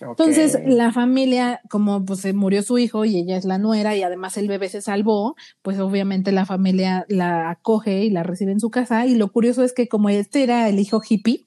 Entonces, 0.00 0.58
la 0.66 0.92
familia, 0.92 1.60
como 1.68 2.04
pues 2.04 2.20
se 2.20 2.32
murió 2.32 2.62
su 2.62 2.78
hijo 2.78 3.04
y 3.04 3.18
ella 3.18 3.36
es 3.36 3.44
la 3.44 3.58
nuera 3.58 3.96
y 3.96 4.02
además 4.02 4.36
el 4.36 4.48
bebé 4.48 4.68
se 4.68 4.80
salvó, 4.80 5.36
pues 5.62 5.78
obviamente 5.78 6.32
la 6.32 6.46
familia 6.46 7.04
la 7.08 7.50
acoge 7.50 8.04
y 8.04 8.10
la 8.10 8.22
recibe 8.22 8.52
en 8.52 8.60
su 8.60 8.70
casa. 8.70 9.06
Y 9.06 9.14
lo 9.14 9.30
curioso 9.32 9.62
es 9.62 9.72
que 9.72 9.88
como 9.88 10.08
este 10.08 10.42
era 10.42 10.68
el 10.68 10.78
hijo 10.78 11.02
hippie, 11.06 11.46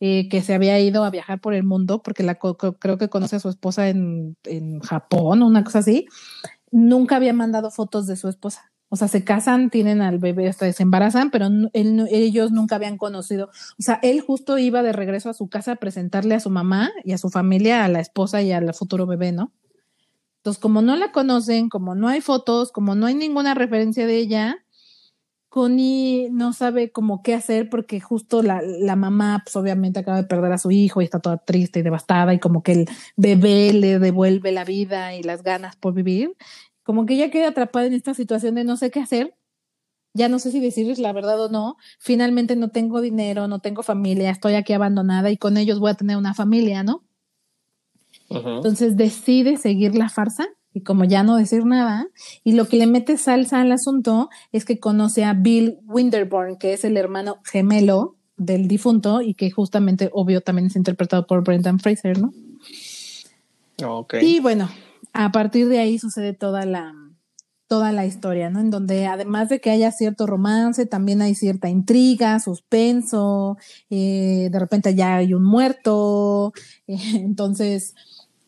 eh, 0.00 0.28
que 0.28 0.42
se 0.42 0.54
había 0.54 0.78
ido 0.78 1.04
a 1.04 1.10
viajar 1.10 1.40
por 1.40 1.54
el 1.54 1.64
mundo, 1.64 2.02
porque 2.02 2.22
la 2.22 2.36
creo 2.36 2.98
que 2.98 3.08
conoce 3.08 3.36
a 3.36 3.40
su 3.40 3.48
esposa 3.48 3.88
en, 3.88 4.36
en 4.44 4.80
Japón 4.80 5.42
o 5.42 5.46
una 5.46 5.64
cosa 5.64 5.78
así, 5.80 6.06
nunca 6.70 7.16
había 7.16 7.32
mandado 7.32 7.70
fotos 7.70 8.06
de 8.06 8.16
su 8.16 8.28
esposa. 8.28 8.70
O 8.88 8.96
sea, 8.96 9.08
se 9.08 9.24
casan, 9.24 9.68
tienen 9.68 10.00
al 10.00 10.18
bebé, 10.18 10.48
hasta 10.48 10.72
se 10.72 10.82
embarazan, 10.82 11.30
pero 11.30 11.48
ellos 11.72 12.52
nunca 12.52 12.76
habían 12.76 12.98
conocido. 12.98 13.50
O 13.78 13.82
sea, 13.82 13.98
él 14.02 14.20
justo 14.20 14.58
iba 14.58 14.82
de 14.82 14.92
regreso 14.92 15.28
a 15.28 15.34
su 15.34 15.48
casa 15.48 15.72
a 15.72 15.76
presentarle 15.76 16.36
a 16.36 16.40
su 16.40 16.50
mamá 16.50 16.92
y 17.04 17.12
a 17.12 17.18
su 17.18 17.28
familia, 17.28 17.84
a 17.84 17.88
la 17.88 18.00
esposa 18.00 18.42
y 18.42 18.52
al 18.52 18.72
futuro 18.74 19.06
bebé, 19.06 19.32
¿no? 19.32 19.52
Entonces, 20.38 20.60
como 20.60 20.82
no 20.82 20.94
la 20.94 21.10
conocen, 21.10 21.68
como 21.68 21.96
no 21.96 22.06
hay 22.06 22.20
fotos, 22.20 22.70
como 22.70 22.94
no 22.94 23.06
hay 23.06 23.16
ninguna 23.16 23.54
referencia 23.54 24.06
de 24.06 24.16
ella, 24.16 24.58
Connie 25.56 26.28
no 26.30 26.52
sabe 26.52 26.92
cómo 26.92 27.22
qué 27.22 27.32
hacer 27.34 27.70
porque 27.70 27.98
justo 27.98 28.42
la, 28.42 28.60
la, 28.62 28.94
mamá, 28.94 29.40
pues 29.42 29.56
obviamente 29.56 30.00
acaba 30.00 30.18
de 30.18 30.28
perder 30.28 30.52
a 30.52 30.58
su 30.58 30.70
hijo 30.70 31.00
y 31.00 31.04
está 31.04 31.18
toda 31.18 31.38
triste 31.38 31.80
y 31.80 31.82
devastada 31.82 32.34
y 32.34 32.38
como 32.38 32.62
que 32.62 32.72
el 32.72 32.88
bebé 33.16 33.72
le 33.72 33.98
devuelve 33.98 34.52
la 34.52 34.64
vida 34.64 35.14
y 35.14 35.22
las 35.22 35.42
ganas 35.42 35.74
por 35.74 35.94
vivir 35.94 36.36
como 36.86 37.04
que 37.04 37.14
ella 37.14 37.30
queda 37.30 37.48
atrapada 37.48 37.86
en 37.86 37.94
esta 37.94 38.14
situación 38.14 38.54
de 38.54 38.62
no 38.62 38.76
sé 38.76 38.92
qué 38.92 39.00
hacer, 39.00 39.34
ya 40.14 40.28
no 40.28 40.38
sé 40.38 40.52
si 40.52 40.60
decirles 40.60 41.00
la 41.00 41.12
verdad 41.12 41.44
o 41.44 41.48
no, 41.48 41.76
finalmente 41.98 42.54
no 42.54 42.68
tengo 42.68 43.00
dinero, 43.00 43.48
no 43.48 43.58
tengo 43.58 43.82
familia, 43.82 44.30
estoy 44.30 44.54
aquí 44.54 44.72
abandonada 44.72 45.28
y 45.32 45.36
con 45.36 45.56
ellos 45.56 45.80
voy 45.80 45.90
a 45.90 45.94
tener 45.94 46.16
una 46.16 46.32
familia, 46.32 46.84
¿no? 46.84 47.02
Entonces 48.30 48.96
decide 48.96 49.56
seguir 49.56 49.96
la 49.96 50.08
farsa 50.08 50.46
y 50.72 50.82
como 50.82 51.02
ya 51.02 51.24
no 51.24 51.36
decir 51.36 51.64
nada, 51.64 52.06
y 52.44 52.52
lo 52.52 52.68
que 52.68 52.76
le 52.76 52.86
mete 52.86 53.16
salsa 53.16 53.62
al 53.62 53.72
asunto 53.72 54.30
es 54.52 54.64
que 54.64 54.78
conoce 54.78 55.24
a 55.24 55.32
Bill 55.32 55.80
Winterborn, 55.86 56.56
que 56.56 56.72
es 56.72 56.84
el 56.84 56.96
hermano 56.96 57.40
gemelo 57.44 58.14
del 58.36 58.68
difunto 58.68 59.22
y 59.22 59.34
que 59.34 59.50
justamente, 59.50 60.08
obvio, 60.12 60.40
también 60.40 60.66
es 60.66 60.76
interpretado 60.76 61.26
por 61.26 61.42
Brendan 61.42 61.80
Fraser, 61.80 62.20
¿no? 62.20 62.32
Y 64.22 64.38
bueno, 64.40 64.68
a 65.16 65.32
partir 65.32 65.68
de 65.68 65.78
ahí 65.78 65.98
sucede 65.98 66.34
toda 66.34 66.66
la, 66.66 66.94
toda 67.68 67.90
la 67.92 68.06
historia, 68.06 68.50
¿no? 68.50 68.60
En 68.60 68.70
donde 68.70 69.06
además 69.06 69.48
de 69.48 69.60
que 69.60 69.70
haya 69.70 69.90
cierto 69.90 70.26
romance, 70.26 70.86
también 70.86 71.22
hay 71.22 71.34
cierta 71.34 71.68
intriga, 71.68 72.38
suspenso, 72.38 73.56
eh, 73.90 74.48
de 74.50 74.58
repente 74.58 74.94
ya 74.94 75.16
hay 75.16 75.34
un 75.34 75.42
muerto, 75.42 76.52
eh, 76.86 76.98
entonces 77.14 77.94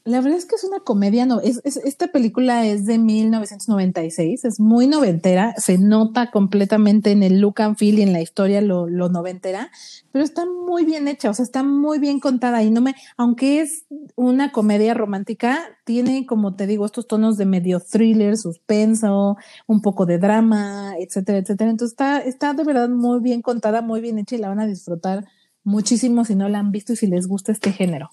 la 0.08 0.20
verdad 0.22 0.38
es 0.38 0.46
que 0.46 0.54
es 0.54 0.64
una 0.64 0.80
comedia, 0.80 1.26
no, 1.26 1.40
es, 1.40 1.60
esta 1.64 2.08
película 2.08 2.66
es 2.66 2.86
de 2.86 2.98
1996, 2.98 4.44
es 4.44 4.58
muy 4.58 4.86
noventera, 4.86 5.54
se 5.58 5.76
nota 5.76 6.30
completamente 6.30 7.10
en 7.10 7.22
el 7.22 7.40
look 7.40 7.60
and 7.60 7.76
feel 7.76 7.98
y 7.98 8.02
en 8.02 8.14
la 8.14 8.22
historia 8.22 8.62
lo, 8.62 8.88
lo 8.88 9.10
noventera, 9.10 9.70
pero 10.10 10.24
está 10.24 10.46
muy 10.46 10.86
bien 10.86 11.08
hecha, 11.08 11.28
o 11.28 11.34
sea, 11.34 11.42
está 11.42 11.62
muy 11.62 11.98
bien 11.98 12.20
contada 12.20 12.62
y 12.62 12.70
no 12.70 12.80
me, 12.80 12.94
aunque 13.18 13.60
es 13.60 13.84
una 14.16 14.50
comedia 14.50 14.94
romántica, 14.94 15.60
tiene, 15.84 16.24
como 16.24 16.56
te 16.56 16.66
digo, 16.66 16.86
estos 16.86 17.06
tonos 17.06 17.36
de 17.36 17.44
medio 17.44 17.80
thriller, 17.80 18.38
suspenso, 18.38 19.36
un 19.66 19.82
poco 19.82 20.06
de 20.06 20.18
drama, 20.18 20.94
etcétera, 20.98 21.38
etcétera. 21.38 21.70
Entonces 21.70 21.92
está, 21.92 22.18
está 22.20 22.54
de 22.54 22.64
verdad 22.64 22.88
muy 22.88 23.20
bien 23.20 23.42
contada, 23.42 23.82
muy 23.82 24.00
bien 24.00 24.18
hecha 24.18 24.36
y 24.36 24.38
la 24.38 24.48
van 24.48 24.60
a 24.60 24.66
disfrutar 24.66 25.26
muchísimo 25.64 26.24
si 26.24 26.34
no 26.34 26.48
la 26.48 26.58
han 26.60 26.72
visto 26.72 26.94
y 26.94 26.96
si 26.96 27.06
les 27.06 27.28
gusta 27.28 27.52
este 27.52 27.72
género. 27.72 28.10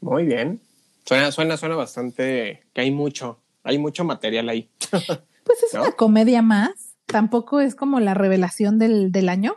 Muy 0.00 0.24
bien. 0.24 0.60
Suena, 1.04 1.30
suena, 1.30 1.56
suena 1.56 1.76
bastante 1.76 2.64
que 2.72 2.80
hay 2.80 2.90
mucho, 2.90 3.38
hay 3.62 3.78
mucho 3.78 4.04
material 4.04 4.48
ahí. 4.48 4.68
Pues 5.46 5.62
es 5.62 5.74
una 5.74 5.92
comedia 5.92 6.42
más. 6.42 6.72
Tampoco 7.06 7.60
es 7.60 7.76
como 7.76 8.00
la 8.00 8.14
revelación 8.14 8.80
del, 8.80 9.12
del 9.12 9.28
año. 9.28 9.54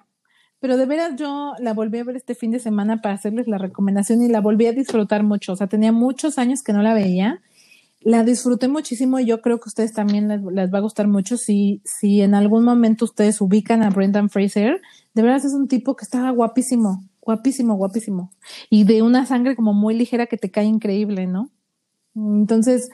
Pero 0.59 0.77
de 0.77 0.85
veras 0.85 1.15
yo 1.15 1.53
la 1.59 1.73
volví 1.73 1.97
a 1.97 2.03
ver 2.03 2.15
este 2.15 2.35
fin 2.35 2.51
de 2.51 2.59
semana 2.59 3.01
para 3.01 3.15
hacerles 3.15 3.47
la 3.47 3.57
recomendación 3.57 4.21
y 4.21 4.27
la 4.27 4.39
volví 4.39 4.67
a 4.67 4.71
disfrutar 4.71 5.23
mucho. 5.23 5.53
O 5.53 5.55
sea, 5.55 5.65
tenía 5.65 5.91
muchos 5.91 6.37
años 6.37 6.61
que 6.61 6.73
no 6.73 6.83
la 6.83 6.93
veía. 6.93 7.41
La 8.01 8.23
disfruté 8.23 8.67
muchísimo 8.67 9.19
y 9.19 9.25
yo 9.25 9.41
creo 9.41 9.59
que 9.59 9.65
a 9.65 9.71
ustedes 9.71 9.93
también 9.93 10.27
les, 10.27 10.41
les, 10.43 10.71
va 10.71 10.77
a 10.77 10.81
gustar 10.81 11.07
mucho 11.07 11.37
si, 11.37 11.81
si 11.85 12.21
en 12.21 12.35
algún 12.35 12.63
momento 12.63 13.05
ustedes 13.05 13.41
ubican 13.41 13.83
a 13.83 13.89
Brendan 13.89 14.29
Fraser. 14.29 14.81
De 15.13 15.21
veras 15.21 15.43
es 15.43 15.53
un 15.53 15.67
tipo 15.67 15.95
que 15.95 16.05
estaba 16.05 16.29
guapísimo. 16.29 17.03
Guapísimo, 17.29 17.75
guapísimo. 17.75 18.31
Y 18.71 18.85
de 18.85 19.03
una 19.03 19.27
sangre 19.27 19.55
como 19.55 19.71
muy 19.71 19.93
ligera 19.93 20.25
que 20.25 20.35
te 20.35 20.49
cae 20.49 20.65
increíble, 20.65 21.27
¿no? 21.27 21.51
Entonces, 22.15 22.89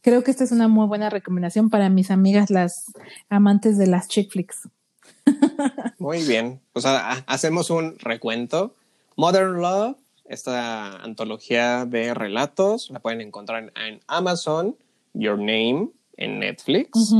creo 0.00 0.24
que 0.24 0.30
esta 0.30 0.44
es 0.44 0.50
una 0.50 0.66
muy 0.66 0.86
buena 0.86 1.10
recomendación 1.10 1.68
para 1.68 1.90
mis 1.90 2.10
amigas, 2.10 2.48
las 2.48 2.90
amantes 3.28 3.76
de 3.76 3.86
las 3.86 4.08
chick 4.08 4.30
flicks. 4.30 4.66
Muy 5.98 6.22
bien. 6.22 6.58
Pues 6.72 6.86
hacemos 6.86 7.68
un 7.68 7.98
recuento. 7.98 8.74
Modern 9.14 9.60
Love, 9.60 9.98
esta 10.24 11.02
antología 11.02 11.84
de 11.84 12.14
relatos, 12.14 12.88
la 12.88 13.00
pueden 13.00 13.20
encontrar 13.20 13.74
en, 13.76 14.00
Amazon, 14.06 14.74
Your 15.12 15.36
Name, 15.36 15.90
en 16.16 16.38
Netflix. 16.38 17.12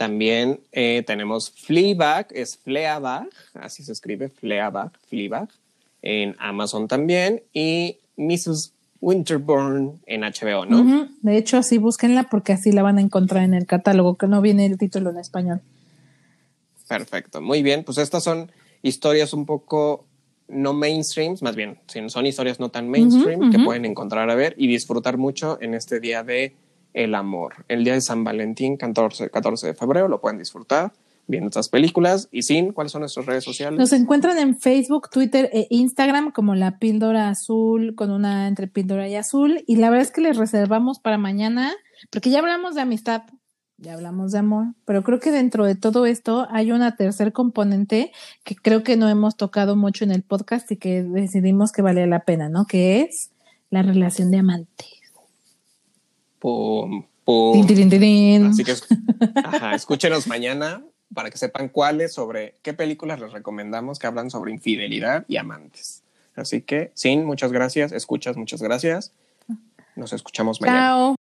También 0.00 0.60
eh, 0.72 1.04
tenemos 1.06 1.50
Fleabag, 1.50 2.28
es 2.30 2.56
Fleabag, 2.56 3.28
así 3.52 3.84
se 3.84 3.92
escribe, 3.92 4.30
Fleabag, 4.30 4.92
Fleabag, 5.10 5.50
en 6.00 6.34
Amazon 6.38 6.88
también, 6.88 7.42
y 7.52 7.98
Mrs. 8.16 8.72
Winterborn 9.02 10.00
en 10.06 10.22
HBO, 10.22 10.64
¿no? 10.64 11.06
De 11.20 11.36
hecho, 11.36 11.58
así 11.58 11.76
búsquenla 11.76 12.30
porque 12.30 12.54
así 12.54 12.72
la 12.72 12.80
van 12.82 12.96
a 12.96 13.02
encontrar 13.02 13.44
en 13.44 13.52
el 13.52 13.66
catálogo, 13.66 14.16
que 14.16 14.26
no 14.26 14.40
viene 14.40 14.64
el 14.64 14.78
título 14.78 15.10
en 15.10 15.18
español. 15.18 15.60
Perfecto, 16.88 17.42
muy 17.42 17.62
bien, 17.62 17.84
pues 17.84 17.98
estas 17.98 18.24
son 18.24 18.50
historias 18.80 19.34
un 19.34 19.44
poco 19.44 20.06
no 20.48 20.72
mainstreams, 20.72 21.42
más 21.42 21.56
bien, 21.56 21.78
son 22.06 22.24
historias 22.24 22.58
no 22.58 22.70
tan 22.70 22.88
mainstream 22.88 23.52
que 23.52 23.58
pueden 23.58 23.84
encontrar 23.84 24.30
a 24.30 24.34
ver 24.34 24.54
y 24.56 24.66
disfrutar 24.66 25.18
mucho 25.18 25.58
en 25.60 25.74
este 25.74 26.00
día 26.00 26.24
de 26.24 26.56
el 26.94 27.14
amor. 27.14 27.64
El 27.68 27.84
día 27.84 27.94
de 27.94 28.00
San 28.00 28.24
Valentín, 28.24 28.76
14, 28.76 29.30
14 29.30 29.68
de 29.68 29.74
febrero, 29.74 30.08
lo 30.08 30.20
pueden 30.20 30.38
disfrutar 30.38 30.92
viendo 31.30 31.48
estas 31.48 31.68
películas. 31.68 32.28
Y 32.30 32.42
sin, 32.42 32.72
¿cuáles 32.72 32.92
son 32.92 33.00
nuestras 33.00 33.24
redes 33.24 33.44
sociales? 33.44 33.78
Nos 33.78 33.92
encuentran 33.92 34.36
en 34.38 34.58
Facebook, 34.58 35.08
Twitter 35.10 35.48
e 35.52 35.66
Instagram 35.70 36.32
como 36.32 36.54
la 36.54 36.78
píldora 36.78 37.28
azul 37.28 37.94
con 37.94 38.10
una 38.10 38.48
entre 38.48 38.66
píldora 38.66 39.08
y 39.08 39.14
azul. 39.14 39.64
Y 39.66 39.76
la 39.76 39.88
verdad 39.90 40.06
es 40.06 40.12
que 40.12 40.20
les 40.20 40.36
reservamos 40.36 40.98
para 40.98 41.16
mañana, 41.16 41.72
porque 42.10 42.30
ya 42.30 42.40
hablamos 42.40 42.74
de 42.74 42.82
amistad, 42.82 43.22
ya 43.78 43.94
hablamos 43.94 44.32
de 44.32 44.38
amor, 44.38 44.74
pero 44.84 45.02
creo 45.02 45.20
que 45.20 45.30
dentro 45.30 45.64
de 45.64 45.74
todo 45.74 46.04
esto 46.04 46.46
hay 46.50 46.70
una 46.70 46.96
tercer 46.96 47.32
componente 47.32 48.12
que 48.44 48.54
creo 48.54 48.82
que 48.82 48.96
no 48.96 49.08
hemos 49.08 49.36
tocado 49.36 49.74
mucho 49.74 50.04
en 50.04 50.10
el 50.10 50.22
podcast 50.22 50.70
y 50.70 50.76
que 50.76 51.02
decidimos 51.02 51.72
que 51.72 51.80
valía 51.80 52.06
la 52.06 52.24
pena, 52.24 52.50
¿no? 52.50 52.66
Que 52.66 53.00
es 53.00 53.30
la 53.70 53.82
relación 53.82 54.30
de 54.30 54.38
amante. 54.38 54.99
Pum, 56.40 57.04
pum. 57.24 57.66
Así 58.48 58.64
que 58.64 58.74
escúchenos 59.74 60.26
mañana 60.26 60.82
para 61.14 61.30
que 61.30 61.38
sepan 61.38 61.68
cuáles, 61.68 62.12
sobre 62.12 62.54
qué 62.62 62.72
películas 62.72 63.20
les 63.20 63.32
recomendamos 63.32 63.98
que 63.98 64.06
hablan 64.06 64.30
sobre 64.30 64.52
infidelidad 64.52 65.24
y 65.28 65.36
amantes. 65.36 66.02
Así 66.34 66.62
que, 66.62 66.90
Sin, 66.94 67.24
muchas 67.24 67.52
gracias. 67.52 67.92
Escuchas, 67.92 68.36
muchas 68.36 68.62
gracias. 68.62 69.12
Nos 69.96 70.12
escuchamos 70.12 70.58
Chao. 70.58 71.14
mañana. 71.14 71.16